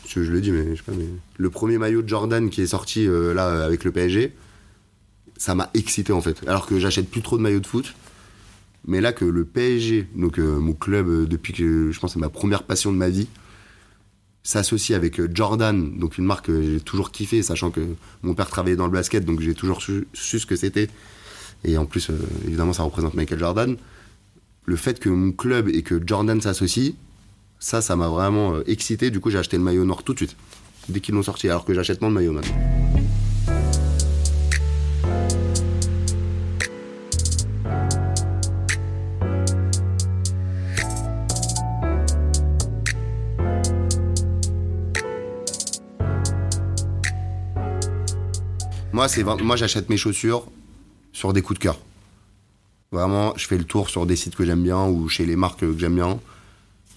[0.08, 1.06] Je, je le dis, mais je sais pas, mais.
[1.36, 4.34] Le premier maillot de Jordan qui est sorti euh, là avec le PSG,
[5.36, 6.40] ça m'a excité en fait.
[6.46, 7.94] Alors que j'achète plus trop de maillots de foot.
[8.86, 12.18] Mais là que le PSG, donc euh, mon club euh, depuis que je pense c'est
[12.18, 13.28] ma première passion de ma vie,
[14.42, 17.80] s'associe avec euh, Jordan, donc une marque que j'ai toujours kiffé, sachant que
[18.22, 20.88] mon père travaillait dans le basket, donc j'ai toujours su, ce que c'était.
[21.64, 22.10] Et en plus,
[22.44, 23.76] évidemment, ça représente Michael Jordan.
[24.64, 26.94] Le fait que mon club et que Jordan s'associent,
[27.60, 29.12] ça, ça m'a vraiment excité.
[29.12, 30.36] Du coup, j'ai acheté le maillot noir tout de suite,
[30.88, 32.56] dès qu'ils l'ont sorti, alors que j'achète moins de maillots maintenant.
[48.92, 50.46] Moi, c'est moi j'achète mes chaussures
[51.12, 51.78] sur des coups de cœur.
[52.90, 55.60] Vraiment, je fais le tour sur des sites que j'aime bien ou chez les marques
[55.60, 56.20] que j'aime bien.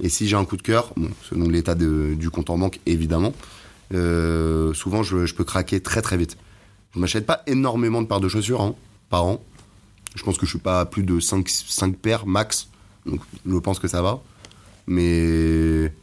[0.01, 0.93] Et si j'ai un coup de cœur,
[1.29, 3.33] selon l'état du compte en banque, évidemment,
[3.93, 6.35] euh, souvent je, je peux craquer très très vite.
[6.93, 8.75] Je m'achète pas énormément de paires de chaussures hein,
[9.09, 9.41] par an.
[10.15, 12.67] Je pense que je suis pas à plus de 5, 5 paires max.
[13.05, 14.21] Donc je pense que ça va.
[14.85, 15.93] Mais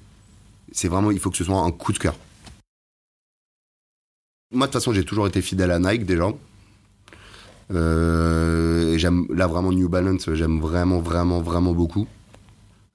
[0.73, 2.15] c'est vraiment, il faut que ce soit un coup de cœur.
[4.53, 6.29] Moi, de toute façon, j'ai toujours été fidèle à Nike déjà.
[7.73, 12.07] Euh, j'aime là vraiment New Balance, j'aime vraiment, vraiment, vraiment beaucoup.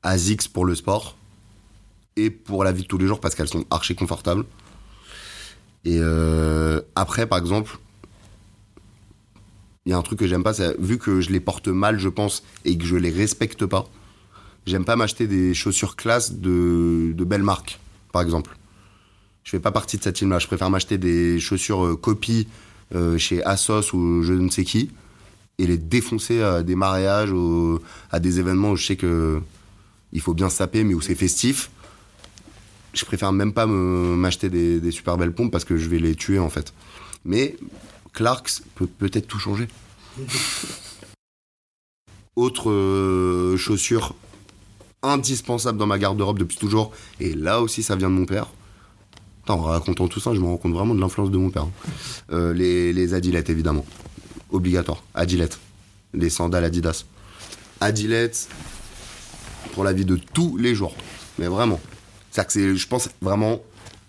[0.03, 1.17] Asics pour le sport
[2.15, 4.45] et pour la vie de tous les jours parce qu'elles sont archi confortables.
[5.83, 7.79] Et euh, après, par exemple,
[9.87, 11.97] il y a un truc que j'aime pas, c'est vu que je les porte mal,
[11.97, 13.87] je pense, et que je les respecte pas,
[14.67, 17.79] j'aime pas m'acheter des chaussures classe de, de belles marques,
[18.11, 18.55] par exemple.
[19.47, 20.39] Je fais pas partie de cette team-là.
[20.39, 22.49] Je préfère m'acheter des chaussures euh, copies
[22.93, 24.91] euh, chez Asos ou je ne sais qui
[25.57, 27.33] et les défoncer à des mariages,
[28.11, 29.41] à des événements où je sais que
[30.11, 31.71] il faut bien se saper, mais où c'est festif.
[32.93, 36.13] Je préfère même pas m'acheter des, des super belles pompes parce que je vais les
[36.13, 36.73] tuer en fait.
[37.23, 37.55] Mais
[38.11, 39.69] Clarks peut peut-être tout changer.
[42.35, 44.13] Autre euh, chaussure
[45.03, 48.51] indispensable dans ma garde-robe depuis toujours, et là aussi ça vient de mon père.
[49.49, 51.63] En racontant tout ça, je me rends compte vraiment de l'influence de mon père.
[51.63, 51.71] hein.
[52.31, 53.85] Euh, les, les Adilettes, évidemment.
[54.51, 55.03] Obligatoire.
[55.13, 55.59] Adilettes.
[56.13, 57.05] Les sandales Adidas.
[57.79, 58.47] Adilettes
[59.73, 60.95] pour la vie de tous les jours.
[61.39, 61.79] Mais vraiment.
[62.31, 63.59] C'est-à-dire que c'est, je pense, vraiment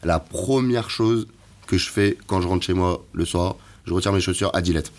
[0.04, 1.26] la première chose
[1.66, 3.56] que je fais quand je rentre chez moi le soir.
[3.84, 4.92] Je retire mes chaussures Adilettes.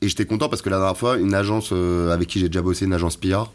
[0.00, 2.62] Et j'étais content parce que la dernière fois, une agence euh, avec qui j'ai déjà
[2.62, 3.50] bossé, une agence PR,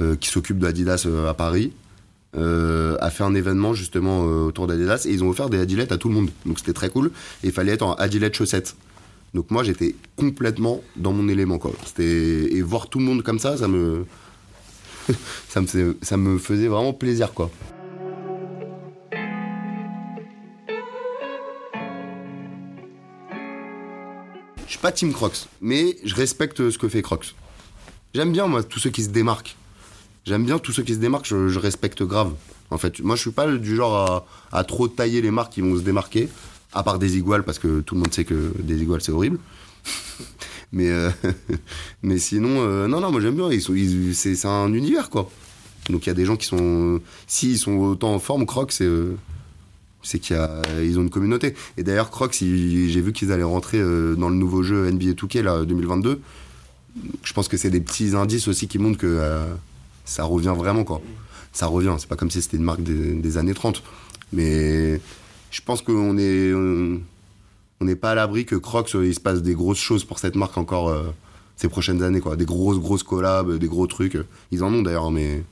[0.00, 1.72] euh, qui s'occupe de Adidas à Paris,
[2.36, 5.92] euh, a fait un événement justement euh, autour d'Adidas et ils ont offert des Adilettes
[5.92, 6.30] à tout le monde.
[6.44, 7.10] Donc c'était très cool.
[7.42, 8.76] Et il fallait être en Adilette chaussettes.
[9.34, 11.72] Donc moi j'étais complètement dans mon élément quoi.
[11.98, 14.04] Et voir tout le monde comme ça, ça me
[15.48, 17.50] ça me ça me faisait vraiment plaisir quoi.
[24.66, 27.34] Je suis pas Team Crocs, mais je respecte ce que fait Crocs.
[28.14, 29.56] J'aime bien moi tous ceux qui se démarquent.
[30.28, 32.32] J'aime bien tous ceux qui se démarquent, je, respecte grave.
[32.70, 35.76] En fait, moi je suis pas du genre à, trop tailler les marques qui vont
[35.76, 36.28] se démarquer,
[36.72, 39.38] à part des iguales parce que tout le monde sait que des iguales c'est horrible.
[40.72, 41.10] mais euh,
[42.02, 43.50] mais sinon, euh, non non, moi j'aime bien.
[43.50, 45.30] Ils c'est un univers quoi.
[45.90, 48.84] Donc il y a des gens qui sont, s'ils sont autant en forme, Crocs, c'est
[48.84, 49.16] euh,
[50.02, 51.54] c'est qu'ils ont une communauté.
[51.76, 55.42] Et d'ailleurs, Crocs, j'ai vu qu'ils allaient rentrer euh, dans le nouveau jeu NBA 2K
[55.42, 56.20] là, 2022.
[57.22, 59.44] je pense que c'est des petits indices aussi qui montrent que euh,
[60.08, 61.00] ça revient vraiment, quoi.
[61.52, 63.82] Ça revient, c'est pas comme si c'était une marque des, années 30.
[64.32, 65.00] Mais
[65.50, 66.52] je pense qu'on est.
[67.80, 70.34] On n'est pas à l'abri que Crocs, il se passe des grosses choses pour cette
[70.34, 71.14] marque encore euh,
[71.56, 72.36] ces prochaines années, quoi.
[72.36, 74.18] Des grosses, grosses collabs, des gros trucs.
[74.50, 75.44] Ils en ont d'ailleurs, mais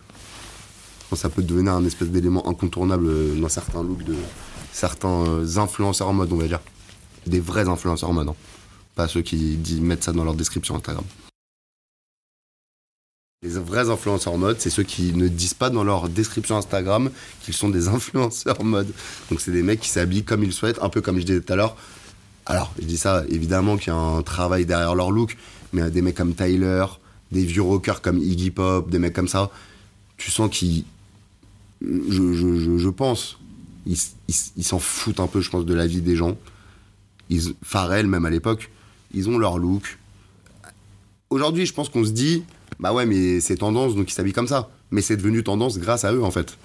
[1.15, 4.17] ça peut devenir un espèce d'élément incontournable dans certains looks de
[4.73, 6.61] certains euh, influenceurs en mode, on va dire.
[7.27, 8.35] Des vrais influenceurs en mode, hein.
[8.95, 11.05] pas ceux qui mettent ça dans leur description Instagram.
[13.43, 17.11] Les vrais influenceurs en mode, c'est ceux qui ne disent pas dans leur description Instagram
[17.43, 18.91] qu'ils sont des influenceurs en mode.
[19.31, 21.53] Donc c'est des mecs qui s'habillent comme ils souhaitent, un peu comme je disais tout
[21.53, 21.77] à l'heure.
[22.47, 25.37] Alors, je dis ça, évidemment qu'il y a un travail derrière leur look,
[25.73, 26.87] mais des mecs comme Tyler,
[27.31, 29.51] des vieux rockers comme Iggy Pop, des mecs comme ça,
[30.17, 30.85] tu sens qu'ils
[31.83, 33.39] je, je, pense,
[33.85, 36.39] ils s'en foutent un peu, je pense, de la vie des gens.
[37.29, 38.71] Ils, Pharrell, même à l'époque,
[39.13, 39.99] ils ont leur look.
[41.29, 42.45] Aujourd'hui, je pense qu'on se dit,
[42.81, 44.71] bah ouais, mais c'est tendance, donc ils s'habillent comme ça.
[44.91, 46.57] Mais c'est devenu tendance grâce à eux, en fait.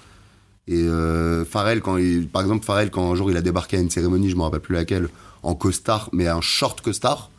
[0.68, 3.80] Et euh, Pharrell, quand il, par exemple, Pharrell, quand un jour il a débarqué à
[3.80, 5.08] une cérémonie, je me rappelle plus laquelle,
[5.42, 7.30] en costard, mais un short costard,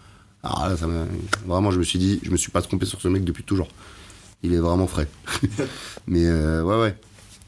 [0.44, 0.88] alors là, ça
[1.46, 3.70] vraiment, je me suis dit, je me suis pas trompé sur ce mec depuis toujours.
[4.42, 5.08] Il est vraiment frais.
[6.08, 6.96] mais euh, ouais, ouais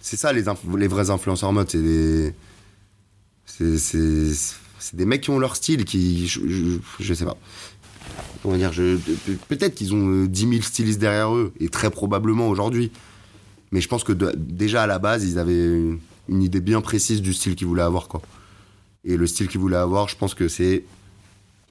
[0.05, 0.43] c'est ça les,
[0.87, 2.33] vrais influenceurs mode, c'est des
[3.47, 7.37] c'est des mecs qui ont leur style, qui je, je, sais pas.
[8.41, 8.71] Comment dire,
[9.47, 12.91] peut-être qu'ils ont 10 euh, 000 stylistes derrière eux et très probablement aujourd'hui.
[13.71, 15.65] Mais je pense que déjà à la base, ils avaient
[16.27, 18.21] une, idée bien précise du style qu'ils voulaient avoir quoi.
[19.03, 20.85] Et le style qu'ils voulaient avoir, je pense que c'est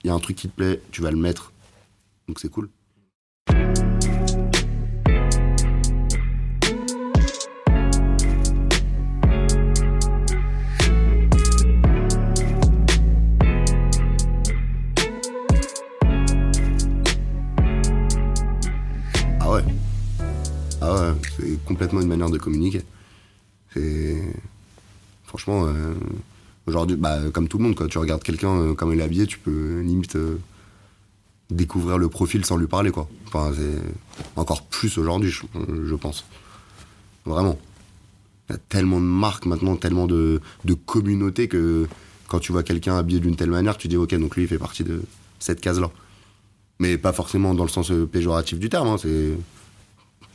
[0.02, 1.52] il y a un truc qui te plaît, tu vas le mettre.
[2.28, 2.68] Donc c'est cool.
[21.74, 22.82] Complètement une manière de communiquer.
[23.72, 24.16] C'est.
[25.24, 25.94] Franchement, euh,
[26.66, 29.26] aujourd'hui, bah, comme tout le monde, quand tu regardes quelqu'un euh, comme il est habillé,
[29.26, 30.38] tu peux limite euh,
[31.50, 33.08] découvrir le profil sans lui parler, quoi.
[33.26, 33.82] Enfin, c'est
[34.36, 36.24] encore plus aujourd'hui, je, pense.
[37.26, 37.58] Vraiment.
[38.48, 41.88] Il y a tellement de marques maintenant, tellement de, de communautés que
[42.28, 44.58] quand tu vois quelqu'un habillé d'une telle manière, tu dis, ok, donc lui, il fait
[44.58, 45.02] partie de
[45.40, 45.90] cette case-là.
[46.78, 49.32] Mais pas forcément dans le sens péjoratif du terme, hein, c'est.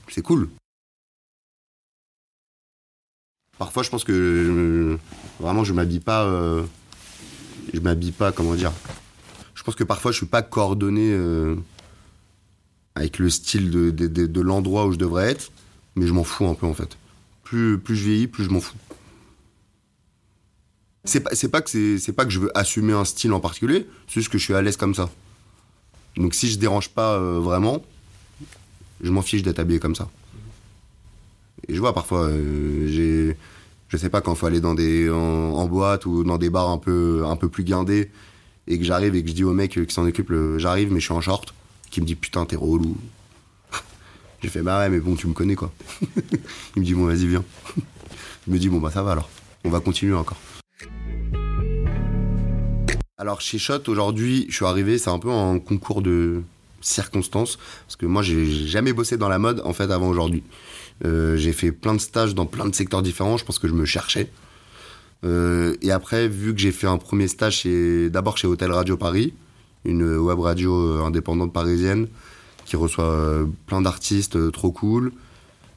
[0.10, 0.50] C'est cool.
[3.60, 4.98] Parfois, je pense que
[5.40, 6.24] vraiment, je m'habille pas.
[6.24, 6.64] Euh,
[7.74, 8.72] je m'habille pas, comment dire.
[9.54, 11.58] Je pense que parfois, je suis pas coordonné euh,
[12.96, 15.52] avec le style de, de, l'endroit où je devrais être,
[15.96, 16.98] mais je m'en fous un peu en fait.
[17.44, 18.78] Plus, plus je vieillis, plus je m'en fous.
[21.04, 24.22] C'est pas, pas, que c'est pas que je veux assumer un style en particulier, c'est
[24.22, 25.10] juste que je suis à l'aise comme ça.
[26.16, 27.84] Donc si je dérange pas euh, vraiment,
[29.02, 30.10] je m'en fiche d'être habillé comme ça.
[31.70, 33.36] Et je vois parfois, euh,
[33.90, 36.70] je sais pas, quand il faut aller dans des, en, boîte ou dans des bars
[36.70, 38.10] un peu, un peu plus guindés,
[38.68, 41.06] et que j'arrive et que je dis au mec qui s'en occupe, j'arrive mais je
[41.06, 41.54] suis en short,
[41.92, 42.98] qui me dit putain t'es relou.
[44.42, 45.72] J'ai fait bah ouais mais bon tu me connais quoi.
[46.76, 47.44] Il me dit bon vas-y viens.
[48.48, 49.30] Je me dis bon bah ça va alors,
[49.64, 50.38] on va continuer encore.
[53.18, 56.42] Alors chez Shot aujourd'hui je suis arrivé, c'est un peu un concours de
[56.82, 60.44] circonstances, parce que moi j'ai jamais bossé dans la mode en fait avant aujourd'hui.
[61.06, 63.38] Euh, j'ai fait plein de stages dans plein de secteurs différents.
[63.38, 64.30] Je pense que je me cherchais.
[65.26, 69.34] Euh, et après, vu que j'ai fait un premier stage d'abord chez Hôtel Radio Paris,
[69.86, 72.08] une web radio euh, indépendante parisienne
[72.66, 75.12] qui reçoit plein d'artistes trop cool.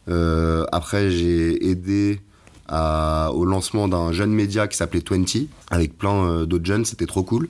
[0.09, 2.21] après, j'ai aidé
[2.69, 6.85] au lancement d'un jeune média qui s'appelait 20 avec plein d'autres jeunes.
[6.85, 7.49] C'était trop cool.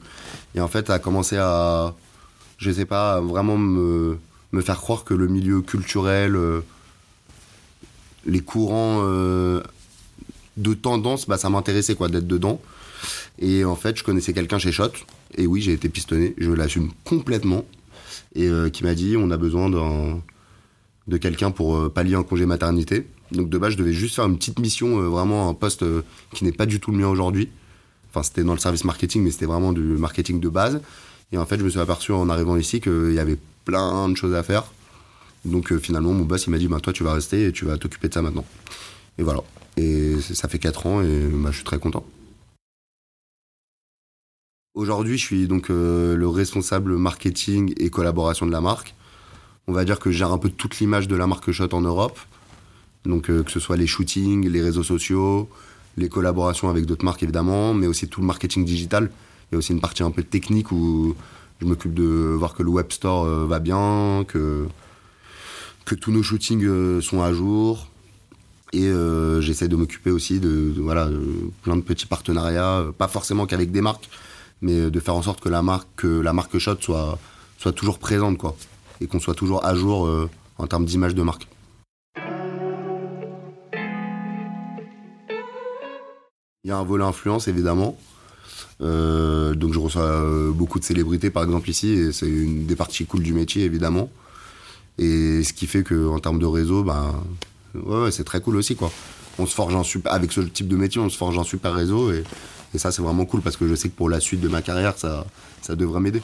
[0.55, 1.93] Et en fait, ça a commencé à,
[2.59, 4.17] je sais pas, vraiment me,
[4.53, 6.37] me faire croire que le milieu culturel
[8.27, 9.63] les courants euh,
[10.57, 12.61] de tendance, bah, ça m'intéressait quoi d'être dedans.
[13.39, 14.93] Et en fait, je connaissais quelqu'un chez Shot,
[15.37, 17.65] et oui, j'ai été pistonné, je l'assume complètement,
[18.35, 22.47] et euh, qui m'a dit on a besoin de quelqu'un pour euh, pallier un congé
[22.47, 23.07] maternité.
[23.33, 25.85] Donc de base, je devais juste faire une petite mission, vraiment un poste
[26.35, 27.49] qui n'est pas du tout le mien aujourd'hui.
[28.11, 30.83] Enfin, c'était dans le service marketing, mais c'était vraiment du marketing de base.
[31.33, 34.17] Et en fait, je me suis aperçu en arrivant ici qu'il y avait plein de
[34.17, 34.65] choses à faire
[35.45, 37.65] donc euh, finalement, mon boss, il m'a dit, bah, toi, tu vas rester et tu
[37.65, 38.45] vas t'occuper de ça maintenant.
[39.19, 39.43] Et voilà.
[39.77, 42.05] Et ça fait 4 ans et bah, je suis très content.
[44.75, 48.95] Aujourd'hui, je suis donc euh, le responsable marketing et collaboration de la marque.
[49.67, 51.83] On va dire que je gère un peu toute l'image de la marque Shot en
[51.83, 52.19] Europe.
[53.05, 55.49] Donc euh, que ce soit les shootings, les réseaux sociaux,
[55.97, 59.11] les collaborations avec d'autres marques évidemment, mais aussi tout le marketing digital.
[59.51, 61.15] Il y a aussi une partie un peu technique où
[61.61, 64.67] Je m'occupe de voir que le web store va bien, que,
[65.85, 67.88] que tous nos shootings sont à jour.
[68.73, 68.90] Et
[69.40, 71.09] j'essaie de m'occuper aussi de, voilà,
[71.62, 74.09] plein de petits partenariats, pas forcément qu'avec des marques,
[74.62, 77.18] mais de faire en sorte que la marque, que la marque Shot soit,
[77.59, 78.57] soit toujours présente, quoi.
[79.01, 80.09] Et qu'on soit toujours à jour
[80.57, 81.47] en termes d'image de marque.
[86.64, 87.99] Il y a un volet influence, évidemment.
[88.81, 92.77] Euh, donc je reçois euh, beaucoup de célébrités, par exemple, ici, et c'est une des
[92.77, 94.11] parties cool du métier, évidemment.
[95.03, 97.12] Et ce qui fait qu'en termes de réseau, ben,
[98.12, 98.77] c'est très cool aussi.
[99.38, 101.75] On se forge un super, avec ce type de métier, on se forge un super
[101.75, 102.23] réseau, et,
[102.77, 104.97] ça, c'est vraiment cool, parce que je sais que pour la suite de ma carrière,
[104.97, 105.27] ça,
[105.61, 106.23] ça devrait m'aider.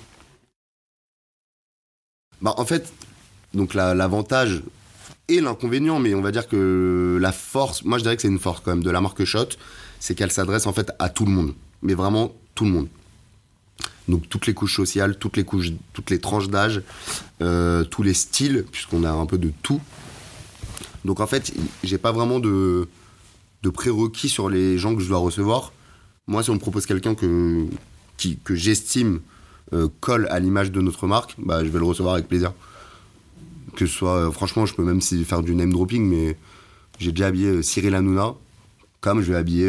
[2.40, 2.92] Bah, en fait,
[3.52, 4.62] donc l'avantage
[5.26, 8.38] et l'inconvénient, mais on va dire que la force, moi je dirais que c'est une
[8.38, 9.48] force quand même de la marque Shot,
[9.98, 12.88] c'est qu'elle s'adresse en fait à tout le monde, mais vraiment tout le monde.
[14.08, 16.82] Donc toutes les couches sociales, toutes les couches, toutes les tranches d'âge,
[17.42, 19.80] euh, tous les styles, puisqu'on a un peu de tout.
[21.04, 21.52] Donc en fait,
[21.84, 22.88] j'ai pas vraiment de,
[23.62, 25.72] de prérequis sur les gens que je dois recevoir.
[26.26, 27.66] Moi, si on me propose quelqu'un que,
[28.44, 29.20] que j'estime
[29.74, 32.52] euh, colle à l'image de notre marque, bah, je vais le recevoir avec plaisir.
[33.76, 36.36] Que soit, euh, franchement, je peux même faire du name dropping, mais
[36.98, 38.34] j'ai déjà habillé Cyril Hanouna,
[39.00, 39.68] comme je vais habiller,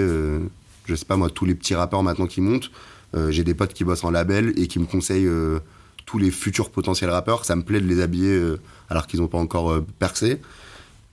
[0.86, 2.72] je sais pas moi, tous les petits rappeurs maintenant qui montent.
[3.16, 5.60] Euh, j'ai des potes qui bossent en label et qui me conseillent euh,
[6.06, 7.46] tous les futurs potentiels rappeurs.
[7.46, 8.56] Ça me plaît de les habiller
[8.90, 10.42] alors qu'ils n'ont pas encore percé.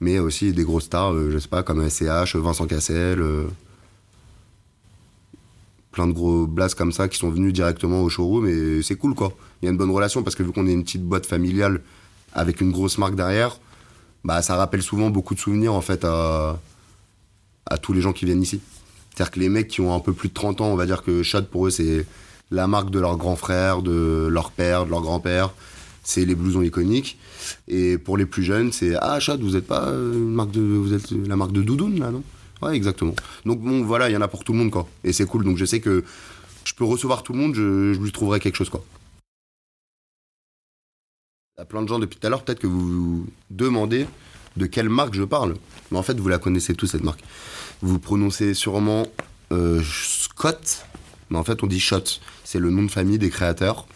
[0.00, 3.22] Mais aussi des grosses stars, je sais pas, comme SCH, Vincent Cassel.
[5.90, 9.14] plein de gros blasts comme ça qui sont venus directement au showroom et c'est cool
[9.14, 9.32] quoi.
[9.60, 11.80] Il y a une bonne relation parce que vu qu'on est une petite boîte familiale
[12.34, 13.58] avec une grosse marque derrière,
[14.24, 16.58] bah ça rappelle souvent beaucoup de souvenirs en fait à
[17.82, 18.60] tous les gens qui viennent ici.
[19.16, 21.02] C'est-à-dire que les mecs qui ont un peu plus de 30 ans, on va dire
[21.02, 22.04] que Shot pour eux c'est
[22.50, 25.54] la marque de leur grand frère, de leur père, de leur grand-père.
[26.02, 27.18] C'est les blousons iconiques.
[27.66, 30.60] Et pour les plus jeunes, c'est ah Shot, vous êtes pas euh, une marque de,
[30.60, 32.22] vous êtes la marque de Doudoune là, non?
[32.60, 33.14] Ouais, exactement.
[33.46, 34.86] Donc bon, voilà, il y en a pour tout le monde quoi.
[35.02, 35.44] Et c'est cool.
[35.44, 36.04] Donc je sais que
[36.64, 38.84] je peux recevoir tout le monde, je, je lui trouverai quelque chose quoi.
[41.56, 44.06] Il y a plein de gens depuis tout à l'heure, peut-être que vous vous demandez
[44.58, 45.54] de quelle marque je parle.
[45.90, 47.22] Mais en fait, vous la connaissez tous, cette marque.
[47.82, 49.06] Vous prononcez sûrement
[49.52, 50.86] euh, Scott,
[51.30, 52.04] mais en fait, on dit Shot.
[52.44, 53.86] C'est le nom de famille des créateurs,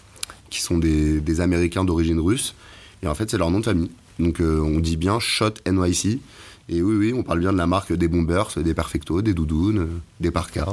[0.51, 2.55] qui sont des, Américains d'origine russe.
[3.03, 3.91] Et en fait, c'est leur nom de famille.
[4.19, 6.21] Donc, euh, on dit bien Shot NYC.
[6.69, 9.79] Et oui, oui, on parle bien de la marque des Bombers, des Perfecto, des Doudounes,
[9.79, 10.69] euh, des Parka,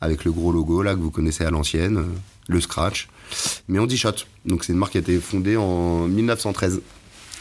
[0.00, 2.02] avec le gros logo là que vous connaissez à l'ancienne,
[2.48, 3.08] le Scratch.
[3.68, 4.24] Mais on dit Shot.
[4.46, 6.80] Donc, c'est une marque qui a été fondée en 1913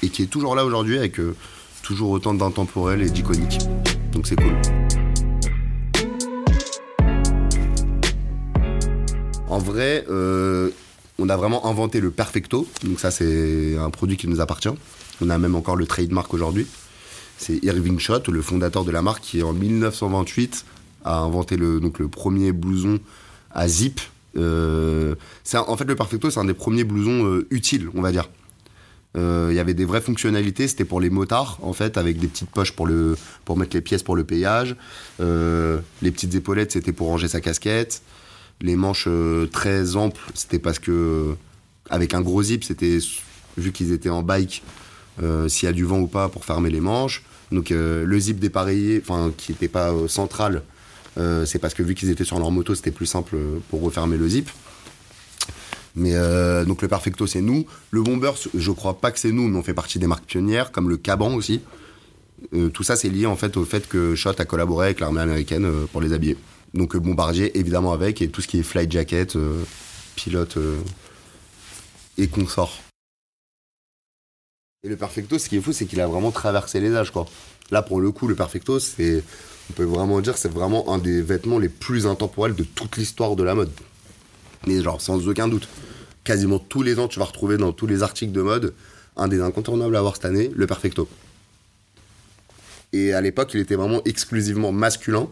[0.04, 1.18] et qui est toujours là aujourd'hui avec
[1.82, 3.60] toujours autant d'intemporel et d'iconique.
[4.22, 4.54] Donc c'est cool.
[9.50, 10.70] En vrai, euh,
[11.18, 12.68] on a vraiment inventé le perfecto.
[12.84, 14.70] Donc ça, c'est un produit qui nous appartient.
[15.22, 16.68] On a même encore le trademark aujourd'hui.
[17.40, 20.66] C'est Irving Schott, le fondateur de la marque, qui en 1928
[21.04, 23.00] a inventé le, premier blouson
[23.50, 24.02] à zip.
[24.38, 25.16] Euh,
[25.56, 28.30] en fait, le perfecto, c'est un des premiers blousons euh, utiles, on va dire.
[29.18, 32.28] Euh, il y avait des vraies fonctionnalités, c'était pour les motards en fait, avec des
[32.28, 32.88] petites poches pour,
[33.58, 34.76] mettre les pièces pour le payage.
[35.20, 38.02] Euh, les petites épaulettes, c'était pour ranger sa casquette.
[38.62, 41.36] Les manches euh, très amples, c'était parce que
[41.90, 43.00] avec un gros zip, c'était
[43.58, 44.64] vu qu'ils étaient en bike,
[45.48, 47.24] s'il y a du vent ou pas pour fermer les manches.
[47.52, 50.62] Donc le zip dépareillé, enfin qui n'était pas central,
[51.18, 53.36] c'est parce que vu qu'ils étaient sur leur moto, c'était plus simple
[53.70, 54.50] pour refermer le zip.
[55.96, 57.66] Mais euh, donc le Perfecto, c'est nous.
[57.92, 60.72] Le Bomber, je crois pas que c'est nous, mais on fait partie des marques pionnières,
[60.72, 61.62] comme le Caban aussi.
[62.54, 65.22] Euh, tout ça, c'est lié en fait au fait que Shot a collaboré avec l'armée
[65.22, 66.38] américaine euh, pour les habiller.
[66.74, 69.38] Donc Bombardier, évidemment avec, et tout ce qui est flight jacket,
[70.16, 70.58] pilote
[72.18, 72.80] et consort.
[74.84, 77.28] Et le Perfecto, ce qui est fou, c'est qu'il a vraiment traversé les âges, quoi.
[77.72, 79.22] Là, pour le coup, le Perfecto, c'est,
[79.70, 83.36] on peut vraiment dire, c'est vraiment un des vêtements les plus intemporels de toute l'histoire
[83.36, 83.70] de la mode
[84.68, 85.68] mais genre sans aucun doute.
[86.24, 88.74] Quasiment tous les ans, tu vas retrouver dans tous les articles de mode
[89.18, 91.10] un des incontournables à avoir cette année, le Perfecto.
[92.94, 95.28] Et à l'époque, il était vraiment exclusivement masculin,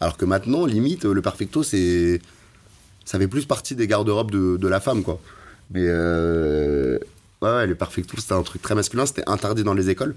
[0.00, 2.20] alors que maintenant, limite, le Perfecto, c'est.
[3.04, 5.20] Ça fait plus partie des garde-robes de, la femme, quoi.
[5.70, 5.84] Mais.
[5.84, 6.98] Euh,
[7.42, 10.14] ouais, le Perfecto, c'était un truc très masculin, c'était interdit dans les écoles.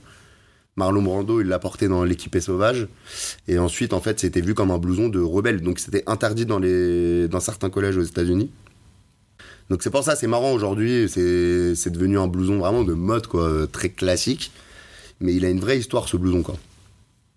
[0.76, 2.88] Marlon Brando, il l'a porté dans l'équipé sauvage.
[3.48, 5.62] Et ensuite, en fait, c'était vu comme un blouson de rebelle.
[5.62, 8.50] Donc c'était interdit dans, les, dans certains collèges aux États-Unis.
[9.70, 11.08] Donc c'est pour ça, c'est marrant aujourd'hui.
[11.10, 14.52] C'est devenu un blouson vraiment de mode, quoi, très classique.
[15.20, 16.56] Mais il a une vraie histoire, ce blouson, quoi,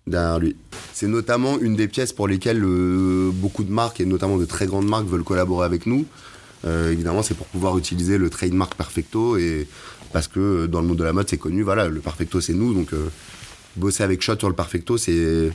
[0.07, 0.57] derrière lui.
[0.93, 4.66] C'est notamment une des pièces pour lesquelles euh, beaucoup de marques, et notamment de très
[4.66, 6.07] grandes marques, veulent collaborer avec nous.
[6.64, 9.66] évidemment, c'est pour pouvoir utiliser le trademark Perfecto et
[10.13, 11.63] parce que dans le monde de la mode, c'est connu.
[11.63, 12.75] Voilà, le Perfecto, c'est nous.
[12.75, 12.91] Donc,
[13.77, 15.51] bosser avec Shot sur le Perfecto, c'est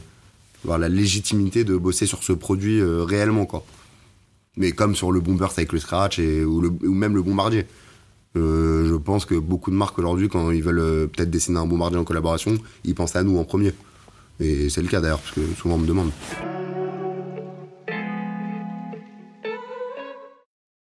[0.63, 3.65] avoir la légitimité de bosser sur ce produit réellement, quoi.
[4.55, 7.65] Mais comme sur le Boomburst avec le Scratch ou, même le Bombardier.
[8.37, 11.65] Euh, je pense que beaucoup de marques aujourd'hui, quand ils veulent euh, peut-être dessiner un
[11.65, 13.73] bombardier en collaboration, ils pensent à nous en premier.
[14.39, 16.11] Et c'est le cas d'ailleurs, parce que souvent on me demande.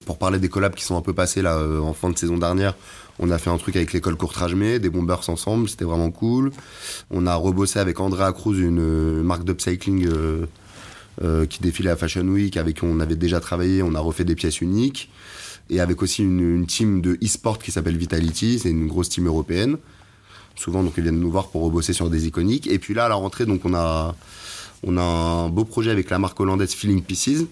[0.06, 2.38] Pour parler des collabs qui sont un peu passés là euh, en fin de saison
[2.38, 2.74] dernière,
[3.18, 6.50] on a fait un truc avec l'école Courtrage des bombers ensemble, c'était vraiment cool.
[7.10, 10.08] On a rebossé avec Andrea Cruz, une marque d'upcycling
[11.48, 14.34] qui défilait à Fashion Week, avec qui on avait déjà travaillé, on a refait des
[14.34, 15.10] pièces uniques
[15.70, 19.78] et avec aussi une, team de e-sport qui s'appelle Vitality, c'est une grosse team européenne.
[20.56, 22.66] Souvent, donc, ils viennent nous voir pour rebosser sur des iconiques.
[22.66, 24.14] Et puis là, à la rentrée, donc, on a,
[24.84, 27.46] on a un beau projet avec la marque hollandaise Feeling Pieces.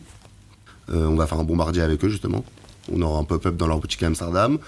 [0.92, 2.44] Euh, on va faire un bombardier avec eux, justement.
[2.92, 4.58] On aura un pop-up dans leur boutique à Amsterdam.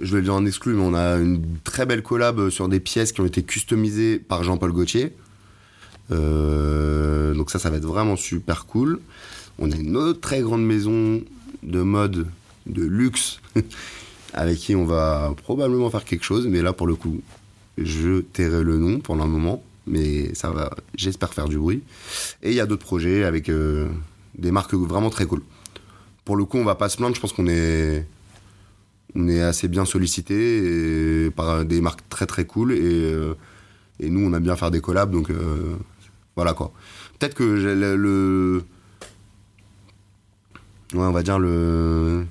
[0.00, 2.80] Je vais le dire en exclu, mais on a une très belle collab sur des
[2.80, 5.14] pièces qui ont été customisées par Jean-Paul Gaultier.
[6.10, 9.00] Euh, donc ça, ça va être vraiment super cool.
[9.58, 11.22] On a une autre très grande maison
[11.62, 12.26] de mode
[12.66, 13.40] de luxe
[14.34, 16.46] avec qui on va probablement faire quelque chose.
[16.48, 17.20] Mais là, pour le coup,
[17.78, 19.62] je tairai le nom pour le moment.
[19.86, 21.82] Mais ça va, j'espère faire du bruit.
[22.42, 23.86] Et il y a d'autres projets avec euh,
[24.38, 25.42] des marques vraiment très cool.
[26.24, 27.14] Pour le coup, on va pas se plaindre.
[27.14, 28.06] Je pense qu'on est,
[29.14, 32.72] on assez bien sollicité par des marques très très cool.
[32.72, 33.34] Et, euh,
[34.00, 35.10] et, nous, on aime bien faire des collabs.
[35.10, 35.76] Donc euh,
[36.36, 36.72] voilà quoi.
[37.18, 38.64] Peut-être que le, le
[40.94, 42.24] on va dire le,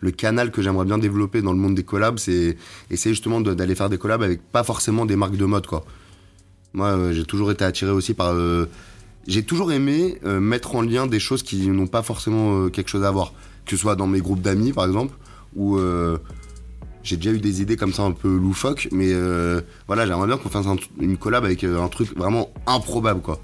[0.00, 2.56] le canal que j'aimerais bien développer dans le monde des collabs, c'est
[2.90, 5.66] essayer justement d'aller faire des collabs avec pas forcément des marques de mode.
[6.74, 8.34] Moi, euh, j'ai toujours été attiré aussi par.
[9.28, 13.04] J'ai toujours aimé euh, mettre en lien des choses qui n'ont pas forcément quelque chose
[13.04, 13.32] à voir.
[13.64, 15.14] Que ce soit dans mes groupes d'amis, par exemple,
[15.54, 15.78] où
[17.04, 19.12] j'ai déjà eu des idées comme ça un peu loufoques, mais
[19.86, 20.66] voilà, j'aimerais bien qu'on fasse
[21.00, 23.40] une collab avec un truc vraiment improbable, quoi.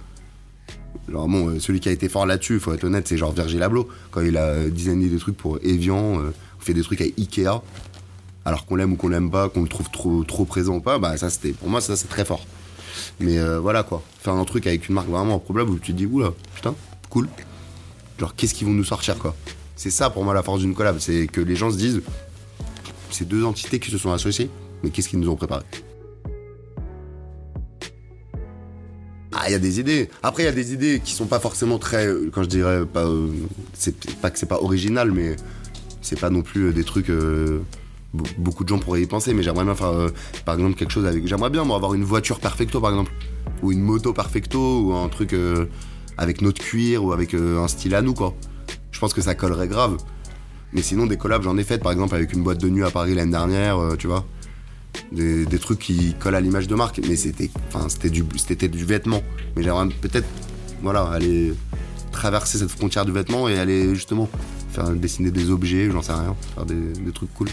[1.08, 3.62] Genre, bon, euh, celui qui a été fort là-dessus, faut être honnête, c'est genre Virgil
[3.62, 3.88] Abloh.
[4.10, 7.62] Quand il a designé des trucs pour Evian, euh, fait des trucs avec Ikea,
[8.44, 10.98] alors qu'on l'aime ou qu'on l'aime pas, qu'on le trouve trop, trop présent ou pas,
[10.98, 12.46] bah ça c'était, pour moi ça c'est très fort.
[13.20, 15.98] Mais euh, voilà quoi, faire un truc avec une marque vraiment improbable où tu te
[15.98, 16.74] dis, oula, putain,
[17.10, 17.28] cool.
[18.18, 19.34] Genre, qu'est-ce qu'ils vont nous sortir quoi
[19.76, 22.02] C'est ça pour moi la force d'une collab, c'est que les gens se disent,
[23.10, 24.50] ces deux entités qui se sont associées,
[24.82, 25.64] mais qu'est-ce qu'ils nous ont préparé?
[29.36, 30.08] Ah, il y a des idées.
[30.22, 32.06] Après, il y a des idées qui sont pas forcément très.
[32.06, 33.04] Euh, quand je dirais pas.
[33.04, 33.28] Euh,
[34.22, 35.34] pas que c'est pas original, mais
[36.02, 37.10] c'est pas non plus des trucs.
[38.38, 40.10] Beaucoup de gens pourraient y penser, mais j'aimerais bien faire,
[40.44, 41.26] par exemple, quelque chose avec.
[41.26, 43.12] J'aimerais bien, moi, avoir une voiture perfecto, par exemple.
[43.62, 45.34] Ou une moto perfecto, ou un truc
[46.16, 48.34] avec notre cuir, ou avec un style à nous, quoi.
[48.92, 49.96] Je pense que ça collerait grave.
[50.72, 52.90] Mais sinon, des collabs, j'en ai fait, par exemple, avec une boîte de nuit à
[52.90, 54.24] Paris l'année dernière, tu vois
[55.12, 58.84] des, trucs qui collent à l'image de marque, mais c'était, enfin, c'était du, c'était du
[58.84, 59.22] vêtement.
[59.56, 60.26] Mais j'aimerais peut-être,
[60.82, 61.54] voilà, aller
[62.12, 64.28] traverser cette frontière du vêtement et aller justement
[64.70, 67.48] faire dessiner des objets, j'en sais rien, faire des trucs cool.